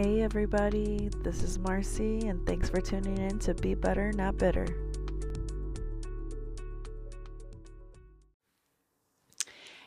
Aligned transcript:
Hey, 0.00 0.22
everybody, 0.22 1.10
this 1.24 1.42
is 1.42 1.58
Marcy, 1.58 2.28
and 2.28 2.46
thanks 2.46 2.70
for 2.70 2.80
tuning 2.80 3.18
in 3.18 3.40
to 3.40 3.52
Be 3.52 3.74
Better, 3.74 4.12
Not 4.12 4.38
Bitter. 4.38 4.64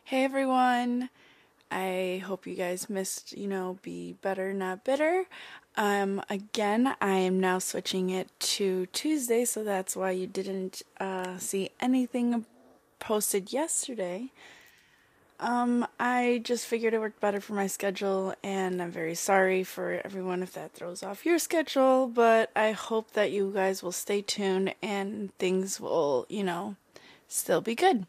Hey, 0.03 0.25
everyone. 0.25 1.09
I 1.71 2.21
hope 2.25 2.45
you 2.45 2.55
guys 2.55 2.89
missed, 2.89 3.37
you 3.37 3.47
know, 3.47 3.79
Be 3.83 4.11
Better, 4.21 4.51
Not 4.51 4.83
Bitter. 4.83 5.27
Um, 5.77 6.21
again, 6.29 6.93
I 6.99 7.13
am 7.15 7.39
now 7.39 7.59
switching 7.59 8.09
it 8.09 8.37
to 8.57 8.87
Tuesday, 8.87 9.45
so 9.45 9.63
that's 9.63 9.95
why 9.95 10.11
you 10.11 10.27
didn't 10.27 10.81
uh, 10.99 11.37
see 11.37 11.69
anything 11.79 12.45
posted 12.99 13.53
yesterday. 13.53 14.33
Um, 15.41 15.87
I 15.99 16.41
just 16.43 16.67
figured 16.67 16.93
it 16.93 16.99
worked 16.99 17.19
better 17.19 17.41
for 17.41 17.53
my 17.53 17.65
schedule, 17.65 18.35
and 18.43 18.79
I'm 18.79 18.91
very 18.91 19.15
sorry 19.15 19.63
for 19.63 19.99
everyone 20.05 20.43
if 20.43 20.53
that 20.53 20.73
throws 20.73 21.01
off 21.01 21.25
your 21.25 21.39
schedule, 21.39 22.05
but 22.05 22.51
I 22.55 22.73
hope 22.73 23.13
that 23.13 23.31
you 23.31 23.51
guys 23.51 23.81
will 23.81 23.91
stay 23.91 24.21
tuned 24.21 24.75
and 24.83 25.35
things 25.39 25.81
will, 25.81 26.27
you 26.29 26.43
know, 26.43 26.75
still 27.27 27.59
be 27.59 27.73
good. 27.73 28.05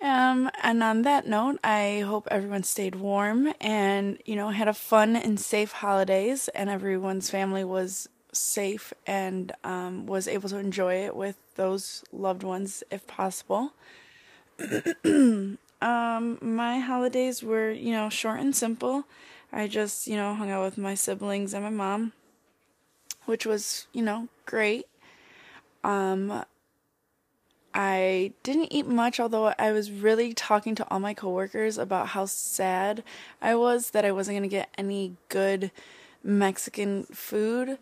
Um, 0.00 0.48
and 0.62 0.80
on 0.84 1.02
that 1.02 1.26
note, 1.26 1.58
I 1.64 2.04
hope 2.06 2.28
everyone 2.30 2.62
stayed 2.62 2.94
warm 2.94 3.52
and, 3.60 4.18
you 4.24 4.36
know, 4.36 4.50
had 4.50 4.68
a 4.68 4.74
fun 4.74 5.16
and 5.16 5.40
safe 5.40 5.72
holidays, 5.72 6.46
and 6.54 6.70
everyone's 6.70 7.30
family 7.30 7.64
was 7.64 8.08
safe 8.32 8.92
and 9.08 9.50
um, 9.64 10.06
was 10.06 10.28
able 10.28 10.48
to 10.50 10.58
enjoy 10.58 11.04
it 11.04 11.16
with 11.16 11.36
those 11.56 12.04
loved 12.12 12.44
ones 12.44 12.84
if 12.92 13.04
possible. 13.08 13.72
Um, 15.84 16.38
my 16.40 16.78
holidays 16.78 17.42
were, 17.42 17.70
you 17.70 17.92
know, 17.92 18.08
short 18.08 18.40
and 18.40 18.56
simple. 18.56 19.04
I 19.52 19.68
just, 19.68 20.06
you 20.06 20.16
know, 20.16 20.34
hung 20.34 20.50
out 20.50 20.64
with 20.64 20.78
my 20.78 20.94
siblings 20.94 21.52
and 21.52 21.62
my 21.62 21.68
mom, 21.68 22.14
which 23.26 23.44
was, 23.44 23.86
you 23.92 24.00
know, 24.00 24.28
great. 24.46 24.86
Um, 25.84 26.42
I 27.74 28.32
didn't 28.42 28.72
eat 28.72 28.86
much, 28.86 29.20
although 29.20 29.52
I 29.58 29.72
was 29.72 29.90
really 29.90 30.32
talking 30.32 30.74
to 30.76 30.88
all 30.90 31.00
my 31.00 31.12
coworkers 31.12 31.76
about 31.76 32.08
how 32.08 32.24
sad 32.24 33.04
I 33.42 33.54
was 33.54 33.90
that 33.90 34.06
I 34.06 34.12
wasn't 34.12 34.36
going 34.38 34.48
to 34.48 34.56
get 34.56 34.70
any 34.78 35.18
good 35.28 35.70
Mexican 36.22 37.02
food. 37.12 37.76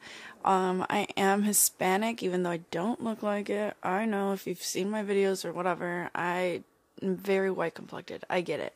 Um, 0.45 0.85
I 0.91 1.07
am 1.17 1.45
Hispanic, 1.45 2.21
even 2.25 2.43
though 2.43 2.51
I 2.51 2.63
don't 2.73 3.05
look 3.05 3.23
like 3.23 3.49
it. 3.49 3.77
I 3.81 4.07
know 4.07 4.33
if 4.33 4.45
you've 4.49 4.61
seen 4.61 4.91
my 4.91 5.05
videos 5.05 5.45
or 5.45 5.53
whatever, 5.53 6.11
I 6.17 6.65
very 7.03 7.51
white 7.51 7.75
complected. 7.75 8.25
I 8.31 8.41
get 8.41 8.61
it. 8.61 8.75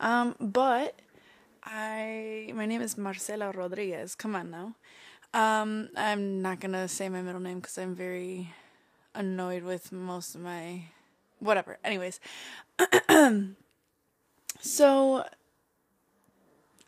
Um, 0.00 0.34
but 0.40 1.00
I 1.64 2.52
my 2.54 2.66
name 2.66 2.82
is 2.82 2.98
Marcela 2.98 3.50
Rodriguez. 3.50 4.14
Come 4.14 4.36
on 4.36 4.50
now. 4.50 4.74
Um, 5.32 5.88
I'm 5.96 6.42
not 6.42 6.60
gonna 6.60 6.88
say 6.88 7.08
my 7.08 7.22
middle 7.22 7.40
name 7.40 7.60
because 7.60 7.78
I'm 7.78 7.94
very 7.94 8.52
annoyed 9.14 9.62
with 9.62 9.92
most 9.92 10.34
of 10.34 10.40
my 10.40 10.84
whatever. 11.38 11.78
Anyways, 11.84 12.20
so 14.60 15.24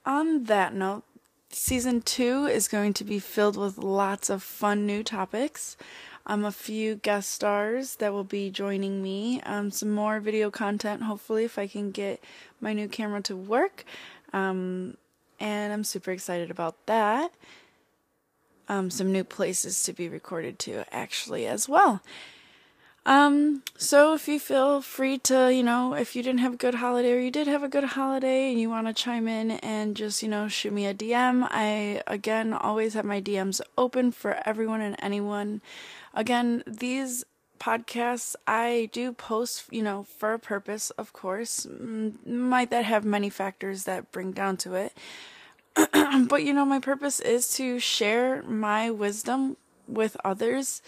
on 0.04 0.44
that 0.44 0.74
note, 0.74 1.04
season 1.50 2.00
two 2.02 2.46
is 2.46 2.68
going 2.68 2.92
to 2.94 3.04
be 3.04 3.18
filled 3.18 3.56
with 3.56 3.78
lots 3.78 4.30
of 4.30 4.42
fun 4.42 4.86
new 4.86 5.02
topics 5.02 5.76
um, 6.26 6.44
a 6.44 6.52
few 6.52 6.96
guest 6.96 7.30
stars 7.30 7.96
that 7.96 8.12
will 8.12 8.24
be 8.24 8.50
joining 8.50 9.02
me, 9.02 9.40
um, 9.42 9.70
some 9.70 9.92
more 9.92 10.18
video 10.18 10.50
content, 10.50 11.02
hopefully, 11.02 11.44
if 11.44 11.58
I 11.58 11.68
can 11.68 11.92
get 11.92 12.22
my 12.60 12.72
new 12.72 12.88
camera 12.88 13.22
to 13.22 13.36
work. 13.36 13.84
Um, 14.32 14.96
and 15.38 15.72
I'm 15.72 15.84
super 15.84 16.10
excited 16.10 16.50
about 16.50 16.86
that. 16.86 17.32
Um, 18.68 18.90
some 18.90 19.12
new 19.12 19.22
places 19.22 19.84
to 19.84 19.92
be 19.92 20.08
recorded 20.08 20.58
to, 20.60 20.84
actually, 20.92 21.46
as 21.46 21.68
well. 21.68 22.02
Um, 23.06 23.62
so 23.78 24.14
if 24.14 24.26
you 24.26 24.40
feel 24.40 24.80
free 24.80 25.18
to, 25.18 25.54
you 25.54 25.62
know, 25.62 25.94
if 25.94 26.16
you 26.16 26.24
didn't 26.24 26.40
have 26.40 26.54
a 26.54 26.56
good 26.56 26.74
holiday 26.74 27.12
or 27.12 27.20
you 27.20 27.30
did 27.30 27.46
have 27.46 27.62
a 27.62 27.68
good 27.68 27.84
holiday 27.84 28.50
and 28.50 28.60
you 28.60 28.68
want 28.68 28.88
to 28.88 28.92
chime 28.92 29.28
in 29.28 29.52
and 29.52 29.96
just, 29.96 30.24
you 30.24 30.28
know, 30.28 30.48
shoot 30.48 30.72
me 30.72 30.86
a 30.86 30.94
DM, 30.94 31.46
I, 31.48 32.02
again, 32.08 32.52
always 32.52 32.94
have 32.94 33.04
my 33.04 33.20
DMs 33.20 33.60
open 33.78 34.10
for 34.10 34.42
everyone 34.44 34.80
and 34.80 34.96
anyone. 34.98 35.60
Again, 36.16 36.64
these 36.66 37.24
podcasts 37.60 38.34
I 38.46 38.88
do 38.92 39.12
post, 39.12 39.64
you 39.70 39.82
know, 39.82 40.06
for 40.18 40.32
a 40.32 40.38
purpose, 40.38 40.90
of 40.92 41.12
course. 41.12 41.66
Might 42.26 42.70
that 42.70 42.86
have 42.86 43.04
many 43.04 43.28
factors 43.28 43.84
that 43.84 44.10
bring 44.12 44.32
down 44.32 44.56
to 44.58 44.74
it. 44.74 44.96
but 46.28 46.42
you 46.42 46.54
know, 46.54 46.64
my 46.64 46.80
purpose 46.80 47.20
is 47.20 47.52
to 47.56 47.78
share 47.78 48.42
my 48.42 48.90
wisdom 48.90 49.58
with 49.86 50.16
others 50.24 50.80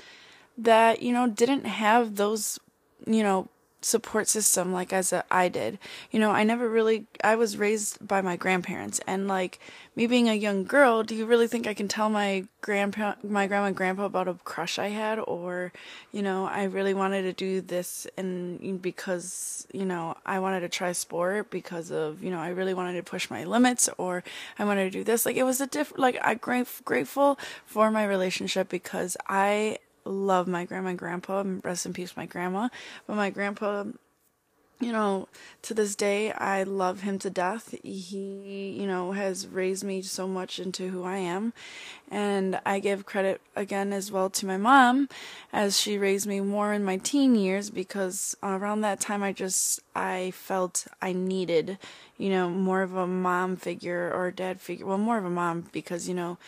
that, 0.57 1.03
you 1.03 1.13
know, 1.13 1.29
didn't 1.29 1.67
have 1.67 2.17
those, 2.17 2.59
you 3.07 3.23
know, 3.23 3.49
support 3.81 4.27
system 4.29 4.73
like 4.73 4.93
as 4.93 5.13
a, 5.13 5.25
I 5.31 5.49
did. 5.49 5.79
You 6.11 6.19
know, 6.19 6.31
I 6.31 6.43
never 6.43 6.69
really 6.69 7.07
I 7.23 7.37
was 7.37 7.57
raised 7.57 8.07
by 8.07 8.21
my 8.21 8.37
grandparents 8.37 9.01
and 9.07 9.29
like 9.29 9.61
me 9.95 10.07
being 10.07 10.29
a 10.29 10.35
young 10.35 10.65
girl, 10.65 11.03
do 11.03 11.15
you 11.15 11.27
really 11.27 11.47
think 11.47 11.67
I 11.67 11.75
can 11.75 11.89
tell 11.89 12.09
my 12.09 12.45
grandpa 12.61 13.15
my 13.23 13.47
grandma 13.47 13.67
and 13.67 13.77
grandpa 13.77 14.05
about 14.05 14.29
a 14.29 14.35
crush 14.35 14.79
I 14.79 14.89
had 14.89 15.19
or 15.21 15.73
you 16.13 16.23
know, 16.23 16.47
I 16.47 16.65
really 16.65 16.95
wanted 16.95 17.23
to 17.23 17.33
do 17.33 17.61
this 17.61 18.07
and 18.17 18.83
because, 18.83 19.67
you 19.73 19.85
know, 19.85 20.17
I 20.27 20.41
wanted 20.41 20.61
to 20.61 20.69
try 20.69 20.93
sport 20.93 21.51
because 21.51 21.91
of, 21.91 22.23
you 22.23 22.31
know, 22.31 22.41
I 22.41 22.49
really 22.49 22.75
wanted 22.75 22.95
to 22.95 23.03
push 23.09 23.31
my 23.31 23.45
limits 23.45 23.89
or 23.99 24.25
I 24.59 24.65
wanted 24.65 24.85
to 24.85 24.91
do 24.91 25.05
this. 25.05 25.25
Like 25.25 25.37
it 25.37 25.45
was 25.45 25.61
a 25.61 25.67
different 25.67 26.01
like 26.01 26.19
I 26.23 26.35
grateful 26.35 27.39
for 27.65 27.91
my 27.91 28.05
relationship 28.05 28.69
because 28.69 29.17
I 29.29 29.79
love 30.09 30.49
my 30.49 30.65
grandma 30.65 30.91
and 30.91 30.99
grandpa. 30.99 31.45
Rest 31.63 31.87
in 31.87 31.93
peace, 31.93 32.17
my 32.17 32.27
grandma. 32.27 32.69
But 33.07 33.17
my 33.17 33.31
grandpa, 33.31 33.85
you 34.81 34.93
know, 34.93 35.29
to 35.63 35.75
this 35.75 35.97
day, 35.97 36.31
I 36.33 36.63
love 36.63 37.01
him 37.01 37.19
to 37.21 37.31
death. 37.31 37.75
He, 37.83 38.77
you 38.79 38.87
know, 38.87 39.13
has 39.13 39.47
raised 39.47 39.83
me 39.83 40.03
so 40.03 40.29
much 40.29 40.59
into 40.59 40.89
who 40.89 41.03
I 41.03 41.17
am. 41.17 41.53
And 42.11 42.61
I 42.65 42.79
give 42.79 43.05
credit 43.05 43.41
again 43.57 43.93
as 43.93 44.13
well 44.13 44.31
to 44.31 44.47
my 44.47 44.57
mom 44.57 45.09
as 45.53 45.79
she 45.79 45.99
raised 45.99 46.27
me 46.27 46.41
more 46.41 46.73
in 46.73 46.85
my 46.85 46.97
teen 46.97 47.35
years 47.35 47.71
because 47.71 48.37
around 48.43 48.83
that 48.83 49.01
time 49.01 49.23
I 49.23 49.33
just, 49.33 49.81
I 49.97 50.31
felt 50.31 50.87
I 51.03 51.13
needed, 51.13 51.79
you 52.17 52.31
know, 52.31 52.49
more 52.49 52.83
of 52.83 52.95
a 52.95 53.07
mom 53.07 53.57
figure 53.57 54.13
or 54.13 54.29
a 54.29 54.33
dad 54.33 54.61
figure. 54.61 54.87
Well, 54.87 54.99
more 54.99 55.19
of 55.19 55.25
a 55.25 55.31
mom 55.31 55.67
because, 55.73 56.09
you 56.09 56.15
know, 56.15 56.39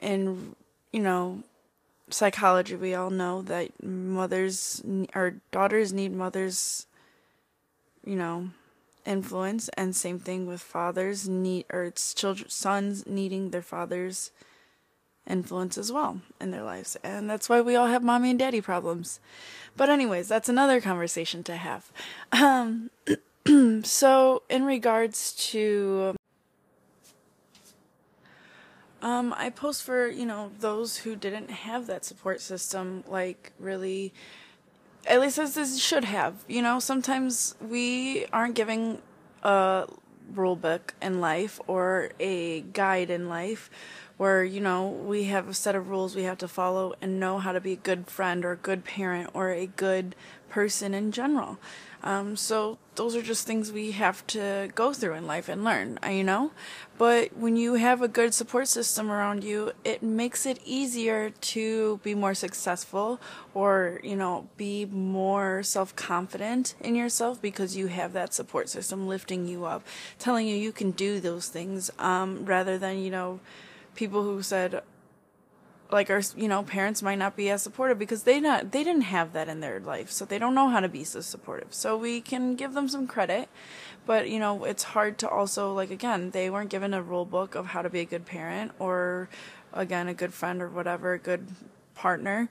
and, 0.00 0.54
you 0.92 1.00
know, 1.00 1.42
psychology, 2.10 2.74
we 2.76 2.94
all 2.94 3.10
know 3.10 3.42
that 3.42 3.82
mothers 3.82 4.82
or 5.14 5.36
daughters 5.50 5.92
need 5.92 6.12
mothers, 6.12 6.86
you 8.04 8.16
know, 8.16 8.50
influence, 9.06 9.68
and 9.70 9.94
same 9.94 10.18
thing 10.18 10.46
with 10.46 10.60
fathers 10.60 11.28
need 11.28 11.64
or 11.72 11.84
it's 11.84 12.14
children 12.14 12.48
sons 12.48 13.06
needing 13.06 13.50
their 13.50 13.62
fathers 13.62 14.30
influence 15.26 15.76
as 15.76 15.92
well 15.92 16.20
in 16.40 16.50
their 16.50 16.62
lives. 16.62 16.96
And 17.04 17.28
that's 17.28 17.48
why 17.48 17.60
we 17.60 17.76
all 17.76 17.86
have 17.86 18.02
mommy 18.02 18.30
and 18.30 18.38
daddy 18.38 18.60
problems. 18.60 19.20
But 19.76 19.90
anyways, 19.90 20.28
that's 20.28 20.48
another 20.48 20.80
conversation 20.80 21.42
to 21.44 21.56
have. 21.56 21.90
Um 22.32 22.90
so 23.84 24.42
in 24.48 24.64
regards 24.64 25.32
to 25.50 26.14
um, 29.02 29.34
I 29.36 29.50
post 29.50 29.82
for, 29.82 30.08
you 30.08 30.26
know, 30.26 30.50
those 30.58 30.98
who 30.98 31.14
didn't 31.14 31.50
have 31.50 31.86
that 31.86 32.04
support 32.04 32.40
system, 32.40 33.04
like 33.06 33.52
really, 33.58 34.12
at 35.06 35.20
least 35.20 35.38
as 35.38 35.54
this 35.54 35.80
should 35.80 36.04
have. 36.04 36.44
You 36.48 36.62
know, 36.62 36.80
sometimes 36.80 37.54
we 37.60 38.26
aren't 38.32 38.54
giving 38.54 39.00
a 39.42 39.86
rule 40.34 40.56
book 40.56 40.94
in 41.00 41.20
life 41.20 41.60
or 41.66 42.10
a 42.18 42.60
guide 42.60 43.10
in 43.10 43.28
life 43.28 43.70
where, 44.16 44.42
you 44.42 44.60
know, 44.60 44.88
we 44.88 45.24
have 45.24 45.48
a 45.48 45.54
set 45.54 45.76
of 45.76 45.88
rules 45.88 46.16
we 46.16 46.24
have 46.24 46.38
to 46.38 46.48
follow 46.48 46.94
and 47.00 47.20
know 47.20 47.38
how 47.38 47.52
to 47.52 47.60
be 47.60 47.72
a 47.72 47.76
good 47.76 48.08
friend 48.08 48.44
or 48.44 48.52
a 48.52 48.56
good 48.56 48.84
parent 48.84 49.30
or 49.32 49.50
a 49.50 49.66
good 49.66 50.16
person 50.48 50.92
in 50.92 51.12
general. 51.12 51.58
Um, 52.02 52.36
so 52.36 52.78
those 52.94 53.16
are 53.16 53.22
just 53.22 53.46
things 53.46 53.72
we 53.72 53.92
have 53.92 54.26
to 54.28 54.70
go 54.74 54.92
through 54.92 55.14
in 55.14 55.26
life 55.26 55.48
and 55.48 55.64
learn, 55.64 55.98
uh, 56.04 56.08
you 56.08 56.24
know? 56.24 56.52
But 56.96 57.36
when 57.36 57.56
you 57.56 57.74
have 57.74 58.02
a 58.02 58.08
good 58.08 58.34
support 58.34 58.68
system 58.68 59.10
around 59.10 59.44
you, 59.44 59.72
it 59.84 60.02
makes 60.02 60.46
it 60.46 60.60
easier 60.64 61.30
to 61.30 61.98
be 62.02 62.14
more 62.14 62.34
successful 62.34 63.20
or, 63.54 64.00
you 64.02 64.16
know, 64.16 64.48
be 64.56 64.84
more 64.84 65.62
self 65.62 65.94
confident 65.96 66.74
in 66.80 66.94
yourself 66.94 67.40
because 67.40 67.76
you 67.76 67.88
have 67.88 68.12
that 68.12 68.34
support 68.34 68.68
system 68.68 69.06
lifting 69.06 69.46
you 69.46 69.64
up, 69.64 69.84
telling 70.18 70.46
you 70.46 70.56
you 70.56 70.72
can 70.72 70.90
do 70.92 71.20
those 71.20 71.48
things, 71.48 71.90
um, 71.98 72.44
rather 72.44 72.78
than, 72.78 72.98
you 72.98 73.10
know, 73.10 73.40
people 73.94 74.22
who 74.22 74.42
said, 74.42 74.82
like 75.90 76.10
our 76.10 76.20
you 76.36 76.48
know 76.48 76.62
parents 76.62 77.02
might 77.02 77.18
not 77.18 77.36
be 77.36 77.48
as 77.50 77.62
supportive 77.62 77.98
because 77.98 78.24
they 78.24 78.40
not 78.40 78.72
they 78.72 78.84
didn't 78.84 79.02
have 79.02 79.32
that 79.32 79.48
in 79.48 79.60
their 79.60 79.80
life 79.80 80.10
so 80.10 80.24
they 80.24 80.38
don't 80.38 80.54
know 80.54 80.68
how 80.68 80.80
to 80.80 80.88
be 80.88 81.04
so 81.04 81.20
supportive. 81.20 81.72
So 81.72 81.96
we 81.96 82.20
can 82.20 82.54
give 82.56 82.74
them 82.74 82.88
some 82.88 83.06
credit 83.06 83.48
but 84.06 84.28
you 84.28 84.38
know 84.38 84.64
it's 84.64 84.82
hard 84.82 85.18
to 85.18 85.28
also 85.28 85.72
like 85.72 85.90
again 85.90 86.30
they 86.30 86.50
weren't 86.50 86.70
given 86.70 86.94
a 86.94 87.02
rule 87.02 87.24
book 87.24 87.54
of 87.54 87.66
how 87.66 87.82
to 87.82 87.90
be 87.90 88.00
a 88.00 88.04
good 88.04 88.26
parent 88.26 88.72
or 88.78 89.28
again 89.72 90.08
a 90.08 90.14
good 90.14 90.32
friend 90.34 90.62
or 90.62 90.68
whatever 90.68 91.14
a 91.14 91.18
good 91.18 91.46
partner. 91.94 92.48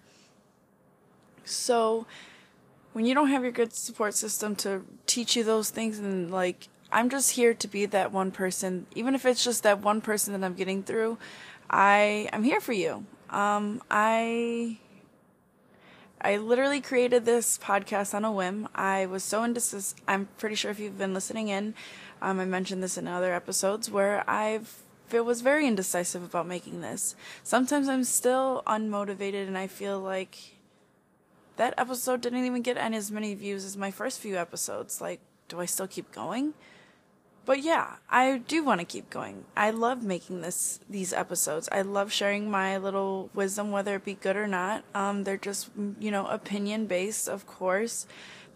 So 1.45 2.05
when 2.93 3.05
you 3.05 3.13
don't 3.13 3.29
have 3.29 3.43
your 3.43 3.51
good 3.51 3.73
support 3.73 4.15
system 4.15 4.55
to 4.57 4.83
teach 5.05 5.35
you 5.35 5.43
those 5.43 5.69
things 5.69 5.99
and 5.99 6.31
like 6.31 6.67
I'm 6.91 7.09
just 7.09 7.31
here 7.31 7.53
to 7.53 7.67
be 7.67 7.85
that 7.85 8.11
one 8.11 8.31
person 8.31 8.87
even 8.95 9.13
if 9.13 9.25
it's 9.25 9.43
just 9.43 9.63
that 9.63 9.81
one 9.81 10.01
person 10.01 10.33
that 10.33 10.43
I'm 10.45 10.55
getting 10.55 10.81
through 10.81 11.17
I 11.69 12.29
I'm 12.33 12.43
here 12.43 12.59
for 12.59 12.73
you 12.73 13.05
um, 13.29 13.81
I 13.89 14.77
I 16.19 16.37
literally 16.37 16.81
created 16.81 17.25
this 17.25 17.57
podcast 17.57 18.13
on 18.13 18.25
a 18.25 18.31
whim. 18.31 18.67
I 18.73 19.05
was 19.05 19.23
so 19.23 19.43
indecisive. 19.43 19.99
I'm 20.07 20.27
pretty 20.37 20.55
sure 20.55 20.71
if 20.71 20.79
you've 20.79 20.97
been 20.97 21.13
listening 21.13 21.49
in, 21.49 21.75
um, 22.21 22.39
I 22.39 22.45
mentioned 22.45 22.81
this 22.81 22.97
in 22.97 23.07
other 23.07 23.33
episodes 23.33 23.89
where 23.89 24.27
I've 24.29 24.81
it 25.11 25.23
was 25.23 25.41
very 25.41 25.65
indecisive 25.65 26.23
about 26.23 26.47
making 26.47 26.81
this. 26.81 27.15
Sometimes 27.43 27.87
I'm 27.87 28.03
still 28.03 28.61
unmotivated 28.67 29.47
and 29.47 29.57
I 29.57 29.67
feel 29.67 29.99
like 29.99 30.37
that 31.55 31.73
episode 31.77 32.21
didn't 32.21 32.45
even 32.45 32.61
get 32.61 32.77
any 32.77 32.97
as 32.97 33.09
many 33.09 33.33
views 33.33 33.63
as 33.63 33.77
my 33.77 33.89
first 33.89 34.19
few 34.19 34.35
episodes. 34.35 34.99
Like, 34.99 35.21
do 35.47 35.59
I 35.59 35.65
still 35.65 35.87
keep 35.87 36.11
going? 36.11 36.53
But 37.47 37.63
yeah, 37.63 37.95
I 38.09 38.39
do 38.39 38.61
want 38.61 38.81
to 38.81 38.85
keep 38.85 39.09
going. 39.09 39.45
I 39.55 39.71
love 39.71 40.03
making 40.03 40.41
this 40.41 40.81
these 40.89 41.13
episodes. 41.13 41.69
I 41.71 41.81
love 41.81 42.11
sharing 42.11 42.51
my 42.51 42.77
little 42.77 43.29
wisdom, 43.33 43.71
whether 43.71 43.95
it 43.95 44.03
be 44.03 44.15
good 44.15 44.35
or 44.35 44.47
not. 44.47 44.83
Um, 44.93 45.23
they're 45.23 45.37
just 45.37 45.69
you 45.97 46.11
know 46.11 46.27
opinion 46.27 46.87
based, 46.87 47.29
of 47.29 47.47
course. 47.47 48.05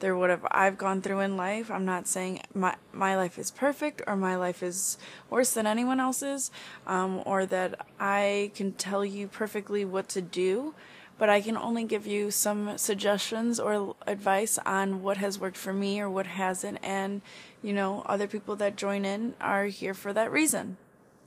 They're 0.02 0.18
whatever 0.18 0.46
I've 0.52 0.78
gone 0.78 1.02
through 1.02 1.22
in 1.22 1.38
life. 1.38 1.72
I'm 1.72 1.86
not 1.86 2.06
saying 2.06 2.42
my 2.54 2.76
my 2.92 3.16
life 3.16 3.40
is 3.40 3.50
perfect 3.50 4.02
or 4.08 4.18
my 4.18 4.36
life 4.36 4.62
is 4.62 4.98
worse 5.30 5.54
than 5.54 5.66
anyone 5.66 6.02
else's, 6.02 6.52
um, 6.86 7.24
or 7.26 7.46
that 7.46 7.88
I 7.98 8.52
can 8.56 8.74
tell 8.74 9.06
you 9.06 9.30
perfectly 9.30 9.86
what 9.86 10.10
to 10.10 10.22
do 10.22 10.76
but 11.22 11.30
I 11.30 11.40
can 11.40 11.56
only 11.56 11.84
give 11.84 12.08
you 12.08 12.32
some 12.32 12.80
suggestions 12.80 13.60
or 13.60 13.96
advice 14.08 14.58
on 14.66 15.04
what 15.04 15.18
has 15.18 15.38
worked 15.38 15.56
for 15.56 15.72
me 15.72 16.00
or 16.00 16.10
what 16.10 16.26
hasn't. 16.26 16.80
And, 16.82 17.22
you 17.62 17.74
know, 17.74 18.02
other 18.08 18.26
people 18.26 18.56
that 18.56 18.76
join 18.76 19.06
in 19.06 19.36
are 19.40 19.66
here 19.66 19.94
for 19.94 20.14
that 20.14 20.32
reason. 20.32 20.78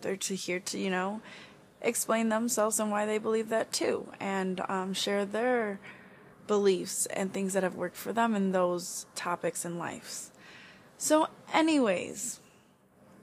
They're 0.00 0.16
to 0.16 0.34
here 0.34 0.58
to, 0.58 0.80
you 0.80 0.90
know, 0.90 1.20
explain 1.80 2.28
themselves 2.28 2.80
and 2.80 2.90
why 2.90 3.06
they 3.06 3.18
believe 3.18 3.50
that 3.50 3.72
too, 3.72 4.08
and 4.18 4.62
um, 4.68 4.94
share 4.94 5.24
their 5.24 5.78
beliefs 6.48 7.06
and 7.06 7.32
things 7.32 7.52
that 7.52 7.62
have 7.62 7.76
worked 7.76 7.96
for 7.96 8.12
them 8.12 8.34
in 8.34 8.50
those 8.50 9.06
topics 9.14 9.64
and 9.64 9.78
lives. 9.78 10.32
So, 10.98 11.28
anyways, 11.52 12.40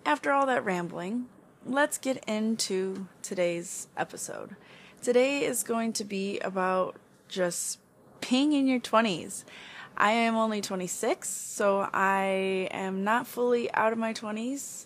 after 0.05 0.31
all 0.31 0.45
that 0.45 0.63
rambling, 0.63 1.25
let's 1.65 1.97
get 1.97 2.23
into 2.29 3.07
today's 3.21 3.89
episode. 3.97 4.55
Today 5.01 5.45
is 5.45 5.63
going 5.63 5.93
to 5.93 6.03
be 6.03 6.37
about 6.41 6.95
just 7.27 7.79
being 8.29 8.53
in 8.53 8.67
your 8.67 8.79
20s. 8.79 9.43
I 9.97 10.11
am 10.11 10.35
only 10.35 10.61
26, 10.61 11.27
so 11.27 11.89
I 11.91 12.69
am 12.69 13.03
not 13.03 13.25
fully 13.25 13.73
out 13.73 13.93
of 13.93 13.97
my 13.97 14.13
20s, 14.13 14.85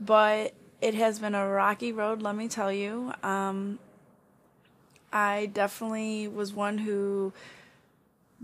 but 0.00 0.54
it 0.80 0.94
has 0.94 1.18
been 1.18 1.34
a 1.34 1.46
rocky 1.46 1.92
road, 1.92 2.22
let 2.22 2.34
me 2.34 2.48
tell 2.48 2.72
you. 2.72 3.12
Um, 3.22 3.78
I 5.12 5.50
definitely 5.52 6.28
was 6.28 6.54
one 6.54 6.78
who 6.78 7.34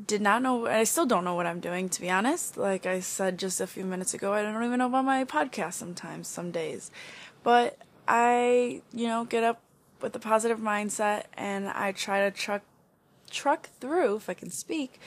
did 0.06 0.20
not 0.20 0.42
know, 0.42 0.66
I 0.66 0.84
still 0.84 1.06
don't 1.06 1.24
know 1.24 1.34
what 1.34 1.46
I'm 1.46 1.60
doing, 1.60 1.88
to 1.88 2.02
be 2.02 2.10
honest. 2.10 2.58
Like 2.58 2.84
I 2.84 3.00
said 3.00 3.38
just 3.38 3.62
a 3.62 3.66
few 3.66 3.86
minutes 3.86 4.12
ago, 4.12 4.34
I 4.34 4.42
don't 4.42 4.62
even 4.62 4.78
know 4.78 4.86
about 4.86 5.06
my 5.06 5.24
podcast 5.24 5.72
sometimes, 5.72 6.28
some 6.28 6.50
days. 6.50 6.90
But 7.42 7.78
I, 8.06 8.82
you 8.92 9.08
know, 9.08 9.24
get 9.24 9.42
up 9.42 9.62
with 10.00 10.14
a 10.14 10.18
positive 10.18 10.58
mindset 10.58 11.24
and 11.34 11.68
I 11.68 11.92
try 11.92 12.20
to 12.20 12.30
truck 12.30 12.62
truck 13.30 13.68
through 13.80 14.16
if 14.16 14.30
I 14.30 14.34
can 14.34 14.50
speak 14.50 14.98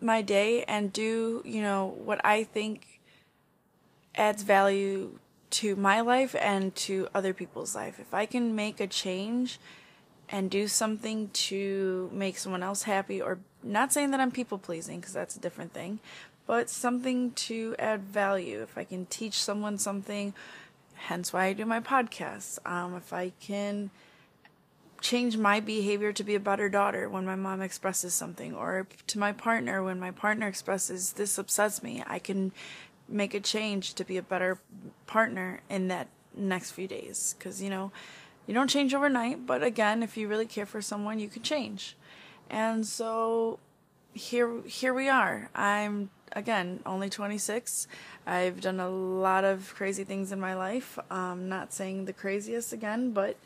my 0.00 0.22
day 0.22 0.64
and 0.64 0.92
do, 0.92 1.42
you 1.44 1.62
know, 1.62 1.86
what 2.04 2.20
I 2.24 2.44
think 2.44 3.00
adds 4.14 4.42
value 4.42 5.18
to 5.50 5.76
my 5.76 6.00
life 6.00 6.34
and 6.38 6.74
to 6.74 7.08
other 7.14 7.32
people's 7.32 7.74
life. 7.74 7.98
If 7.98 8.12
I 8.12 8.26
can 8.26 8.54
make 8.54 8.80
a 8.80 8.86
change 8.86 9.58
and 10.28 10.50
do 10.50 10.68
something 10.68 11.30
to 11.32 12.10
make 12.12 12.36
someone 12.36 12.62
else 12.62 12.82
happy 12.82 13.20
or 13.20 13.38
not 13.62 13.92
saying 13.92 14.10
that 14.10 14.20
I'm 14.20 14.30
people 14.30 14.58
pleasing 14.58 15.00
because 15.00 15.14
that's 15.14 15.36
a 15.36 15.40
different 15.40 15.72
thing, 15.72 16.00
but 16.46 16.68
something 16.68 17.32
to 17.32 17.74
add 17.78 18.02
value. 18.02 18.62
If 18.62 18.76
I 18.76 18.84
can 18.84 19.06
teach 19.06 19.34
someone 19.34 19.78
something, 19.78 20.34
hence 20.94 21.32
why 21.32 21.46
I 21.46 21.52
do 21.54 21.64
my 21.64 21.80
podcasts. 21.80 22.58
Um, 22.66 22.94
if 22.94 23.12
I 23.12 23.32
can 23.40 23.90
change 25.00 25.36
my 25.36 25.60
behavior 25.60 26.12
to 26.12 26.24
be 26.24 26.34
a 26.34 26.40
better 26.40 26.68
daughter 26.68 27.08
when 27.08 27.24
my 27.24 27.36
mom 27.36 27.60
expresses 27.60 28.14
something 28.14 28.54
or 28.54 28.86
to 29.06 29.18
my 29.18 29.32
partner 29.32 29.82
when 29.82 30.00
my 30.00 30.10
partner 30.10 30.46
expresses 30.46 31.12
this 31.12 31.38
upsets 31.38 31.82
me. 31.82 32.02
I 32.06 32.18
can 32.18 32.52
make 33.08 33.34
a 33.34 33.40
change 33.40 33.94
to 33.94 34.04
be 34.04 34.16
a 34.16 34.22
better 34.22 34.58
partner 35.06 35.60
in 35.70 35.88
that 35.88 36.08
next 36.36 36.72
few 36.72 36.88
days. 36.88 37.34
Because 37.38 37.62
you 37.62 37.70
know 37.70 37.92
you 38.46 38.54
don't 38.54 38.68
change 38.68 38.94
overnight 38.94 39.46
but 39.46 39.62
again 39.62 40.02
if 40.02 40.16
you 40.16 40.28
really 40.28 40.46
care 40.46 40.66
for 40.66 40.82
someone 40.82 41.18
you 41.18 41.28
can 41.28 41.42
change. 41.42 41.96
And 42.50 42.86
so 42.86 43.58
here 44.14 44.62
here 44.62 44.94
we 44.94 45.08
are. 45.08 45.50
I'm 45.54 46.10
again 46.32 46.78
only 46.84 47.08
26 47.08 47.88
i've 48.26 48.60
done 48.60 48.78
a 48.78 48.90
lot 48.90 49.44
of 49.44 49.72
crazy 49.74 50.04
things 50.04 50.30
in 50.32 50.40
my 50.40 50.54
life. 50.54 50.98
Um 51.10 51.48
not 51.48 51.72
saying 51.72 52.04
the 52.04 52.12
craziest 52.12 52.72
again 52.72 53.12
but 53.12 53.36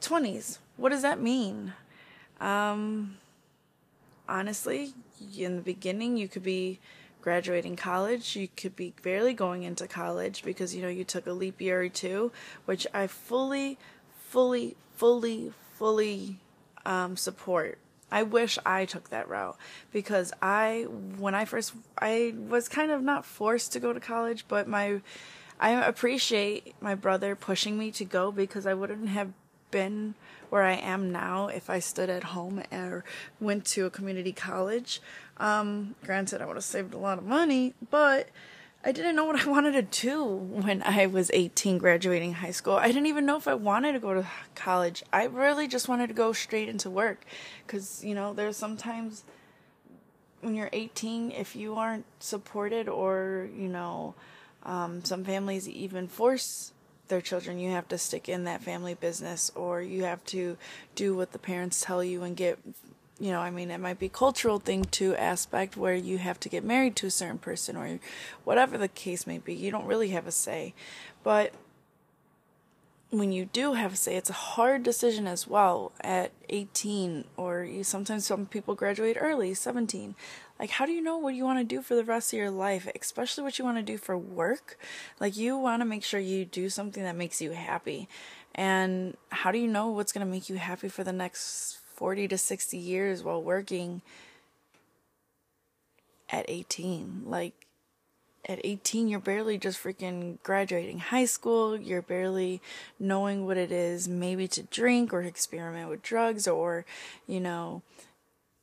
20s. 0.00 0.58
What 0.76 0.90
does 0.90 1.02
that 1.02 1.20
mean? 1.20 1.74
Um, 2.40 3.16
honestly, 4.28 4.94
in 5.36 5.56
the 5.56 5.62
beginning, 5.62 6.16
you 6.16 6.28
could 6.28 6.42
be 6.42 6.78
graduating 7.20 7.76
college, 7.76 8.34
you 8.34 8.48
could 8.56 8.74
be 8.74 8.94
barely 9.02 9.34
going 9.34 9.62
into 9.62 9.86
college 9.86 10.42
because 10.42 10.74
you 10.74 10.82
know 10.82 10.88
you 10.88 11.04
took 11.04 11.26
a 11.26 11.32
leap 11.32 11.60
year 11.60 11.82
or 11.82 11.88
two, 11.88 12.32
which 12.64 12.86
I 12.94 13.06
fully, 13.06 13.78
fully, 14.28 14.76
fully, 14.96 15.52
fully 15.74 16.38
um, 16.86 17.16
support. 17.16 17.78
I 18.12 18.22
wish 18.24 18.58
I 18.66 18.86
took 18.86 19.10
that 19.10 19.28
route 19.28 19.56
because 19.92 20.32
I, 20.42 20.86
when 21.18 21.34
I 21.34 21.44
first, 21.44 21.74
I 21.98 22.34
was 22.36 22.68
kind 22.68 22.90
of 22.90 23.02
not 23.02 23.24
forced 23.24 23.72
to 23.72 23.80
go 23.80 23.92
to 23.92 24.00
college, 24.00 24.46
but 24.48 24.66
my, 24.66 25.00
I 25.60 25.70
appreciate 25.70 26.74
my 26.80 26.96
brother 26.96 27.36
pushing 27.36 27.78
me 27.78 27.92
to 27.92 28.04
go 28.04 28.32
because 28.32 28.66
I 28.66 28.74
wouldn't 28.74 29.08
have 29.08 29.32
been 29.70 30.14
where 30.50 30.62
I 30.62 30.74
am 30.74 31.10
now 31.10 31.48
if 31.48 31.70
I 31.70 31.78
stood 31.78 32.10
at 32.10 32.24
home 32.24 32.62
or 32.72 33.04
went 33.40 33.64
to 33.66 33.86
a 33.86 33.90
community 33.90 34.32
college. 34.32 35.00
Um, 35.38 35.94
granted, 36.04 36.42
I 36.42 36.46
would 36.46 36.56
have 36.56 36.64
saved 36.64 36.92
a 36.92 36.98
lot 36.98 37.18
of 37.18 37.24
money, 37.24 37.74
but 37.90 38.28
I 38.84 38.92
didn't 38.92 39.14
know 39.14 39.24
what 39.24 39.40
I 39.40 39.48
wanted 39.50 39.72
to 39.72 40.02
do 40.02 40.24
when 40.24 40.82
I 40.82 41.06
was 41.06 41.30
18 41.32 41.78
graduating 41.78 42.34
high 42.34 42.50
school. 42.50 42.74
I 42.74 42.88
didn't 42.88 43.06
even 43.06 43.26
know 43.26 43.36
if 43.36 43.46
I 43.46 43.54
wanted 43.54 43.92
to 43.92 44.00
go 44.00 44.14
to 44.14 44.26
college. 44.54 45.02
I 45.12 45.24
really 45.24 45.68
just 45.68 45.88
wanted 45.88 46.08
to 46.08 46.14
go 46.14 46.32
straight 46.32 46.68
into 46.68 46.90
work 46.90 47.24
because, 47.66 48.04
you 48.04 48.14
know, 48.14 48.32
there's 48.34 48.56
sometimes 48.56 49.24
when 50.40 50.54
you're 50.54 50.70
18, 50.72 51.32
if 51.32 51.54
you 51.54 51.74
aren't 51.74 52.06
supported 52.18 52.88
or, 52.88 53.48
you 53.54 53.68
know, 53.68 54.14
um, 54.62 55.04
some 55.04 55.24
families 55.24 55.68
even 55.68 56.08
force 56.08 56.72
their 57.10 57.20
children. 57.20 57.58
You 57.58 57.70
have 57.72 57.88
to 57.88 57.98
stick 57.98 58.28
in 58.28 58.44
that 58.44 58.62
family 58.62 58.94
business 58.94 59.52
or 59.54 59.82
you 59.82 60.04
have 60.04 60.24
to 60.26 60.56
do 60.94 61.14
what 61.14 61.32
the 61.32 61.38
parents 61.38 61.82
tell 61.84 62.02
you 62.02 62.22
and 62.22 62.34
get 62.34 62.58
you 63.20 63.32
know, 63.32 63.40
I 63.40 63.50
mean, 63.50 63.70
it 63.70 63.78
might 63.78 63.98
be 63.98 64.08
cultural 64.08 64.58
thing 64.58 64.86
to 64.92 65.14
aspect 65.14 65.76
where 65.76 65.94
you 65.94 66.16
have 66.16 66.40
to 66.40 66.48
get 66.48 66.64
married 66.64 66.96
to 66.96 67.06
a 67.06 67.10
certain 67.10 67.36
person 67.36 67.76
or 67.76 68.00
whatever 68.44 68.78
the 68.78 68.88
case 68.88 69.26
may 69.26 69.36
be. 69.36 69.52
You 69.52 69.70
don't 69.70 69.84
really 69.84 70.08
have 70.08 70.26
a 70.26 70.32
say. 70.32 70.72
But 71.22 71.52
when 73.10 73.32
you 73.32 73.44
do 73.44 73.72
have 73.72 73.98
say, 73.98 74.16
it's 74.16 74.30
a 74.30 74.34
hard 74.34 74.84
decision 74.84 75.26
as 75.26 75.46
well 75.46 75.92
at 76.00 76.30
18 76.48 77.24
or 77.36 77.64
you, 77.64 77.82
sometimes 77.82 78.24
some 78.24 78.46
people 78.46 78.76
graduate 78.76 79.16
early, 79.18 79.52
17. 79.52 80.14
Like, 80.60 80.70
how 80.70 80.86
do 80.86 80.92
you 80.92 81.00
know 81.00 81.16
what 81.16 81.34
you 81.34 81.44
want 81.44 81.58
to 81.58 81.64
do 81.64 81.82
for 81.82 81.94
the 81.94 82.04
rest 82.04 82.32
of 82.32 82.38
your 82.38 82.50
life, 82.50 82.86
especially 83.00 83.42
what 83.42 83.58
you 83.58 83.64
want 83.64 83.78
to 83.78 83.82
do 83.82 83.98
for 83.98 84.16
work? 84.16 84.78
Like, 85.18 85.36
you 85.36 85.56
want 85.56 85.80
to 85.80 85.86
make 85.86 86.04
sure 86.04 86.20
you 86.20 86.44
do 86.44 86.68
something 86.68 87.02
that 87.02 87.16
makes 87.16 87.40
you 87.40 87.50
happy. 87.52 88.08
And 88.54 89.16
how 89.30 89.50
do 89.50 89.58
you 89.58 89.68
know 89.68 89.88
what's 89.88 90.12
going 90.12 90.26
to 90.26 90.30
make 90.30 90.48
you 90.48 90.56
happy 90.56 90.88
for 90.88 91.02
the 91.02 91.12
next 91.12 91.78
40 91.94 92.28
to 92.28 92.38
60 92.38 92.76
years 92.76 93.24
while 93.24 93.42
working 93.42 94.02
at 96.28 96.44
18? 96.46 97.22
Like, 97.26 97.66
at 98.48 98.60
18 98.64 99.08
you're 99.08 99.20
barely 99.20 99.58
just 99.58 99.82
freaking 99.82 100.38
graduating 100.42 100.98
high 100.98 101.24
school. 101.24 101.78
You're 101.78 102.02
barely 102.02 102.60
knowing 102.98 103.46
what 103.46 103.56
it 103.56 103.70
is 103.70 104.08
maybe 104.08 104.48
to 104.48 104.62
drink 104.64 105.12
or 105.12 105.22
experiment 105.22 105.88
with 105.88 106.02
drugs 106.02 106.48
or 106.48 106.84
you 107.26 107.40
know 107.40 107.82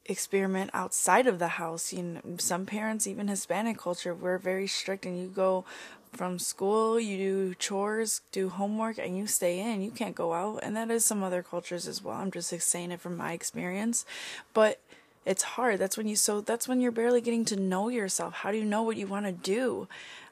experiment 0.05 0.71
outside 0.73 1.27
of 1.27 1.39
the 1.39 1.47
house. 1.49 1.93
You 1.93 2.03
know 2.03 2.21
some 2.37 2.65
parents 2.65 3.07
even 3.07 3.27
hispanic 3.27 3.77
culture 3.77 4.13
we're 4.13 4.37
very 4.37 4.67
strict 4.67 5.05
and 5.05 5.19
you 5.19 5.27
go 5.27 5.65
from 6.13 6.39
school 6.39 6.99
you 6.99 7.17
do 7.17 7.53
chores 7.55 8.21
do 8.31 8.49
homework 8.49 8.97
and 8.97 9.17
you 9.17 9.27
stay 9.27 9.59
in. 9.59 9.81
You 9.81 9.91
can't 9.91 10.15
go 10.15 10.33
out. 10.33 10.59
And 10.63 10.75
that 10.75 10.89
is 10.89 11.05
some 11.05 11.23
other 11.23 11.43
cultures 11.43 11.87
as 11.87 12.03
well. 12.03 12.15
I'm 12.15 12.31
just 12.31 12.49
saying 12.61 12.91
it 12.91 13.01
from 13.01 13.15
my 13.15 13.33
experience. 13.33 14.05
But 14.53 14.79
it's 15.27 15.43
hard. 15.43 15.77
That's 15.79 15.97
when 15.97 16.07
you 16.07 16.15
so 16.15 16.41
that's 16.41 16.67
when 16.67 16.79
you're 16.79 16.91
barely 16.91 17.21
getting 17.21 17.45
to 17.45 17.57
know 17.57 17.89
yourself. 17.89 18.33
How 18.33 18.51
do 18.51 18.57
you 18.57 18.65
know 18.65 18.81
what 18.81 18.95
you 18.95 19.07
want 19.07 19.25
to 19.25 19.33
do? 19.33 19.87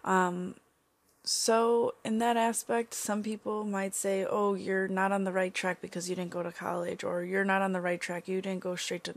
Um, 0.06 0.56
so 1.26 1.96
in 2.06 2.20
that 2.20 2.38
aspect, 2.38 2.94
some 2.94 3.22
people 3.22 3.66
might 3.66 3.94
say, 3.94 4.26
"Oh, 4.30 4.54
you're 4.54 4.88
not 4.88 5.12
on 5.12 5.26
the 5.26 5.34
right 5.34 5.54
track 5.54 5.82
because 5.82 6.10
you 6.10 6.16
didn't 6.16 6.32
go 6.32 6.44
to 6.44 6.52
college," 6.52 7.04
or 7.04 7.24
"You're 7.24 7.44
not 7.44 7.62
on 7.62 7.74
the 7.74 7.82
right 7.82 8.00
track. 8.00 8.28
You 8.28 8.42
didn't 8.42 8.62
go 8.62 8.76
straight 8.76 9.04
to 9.06 9.16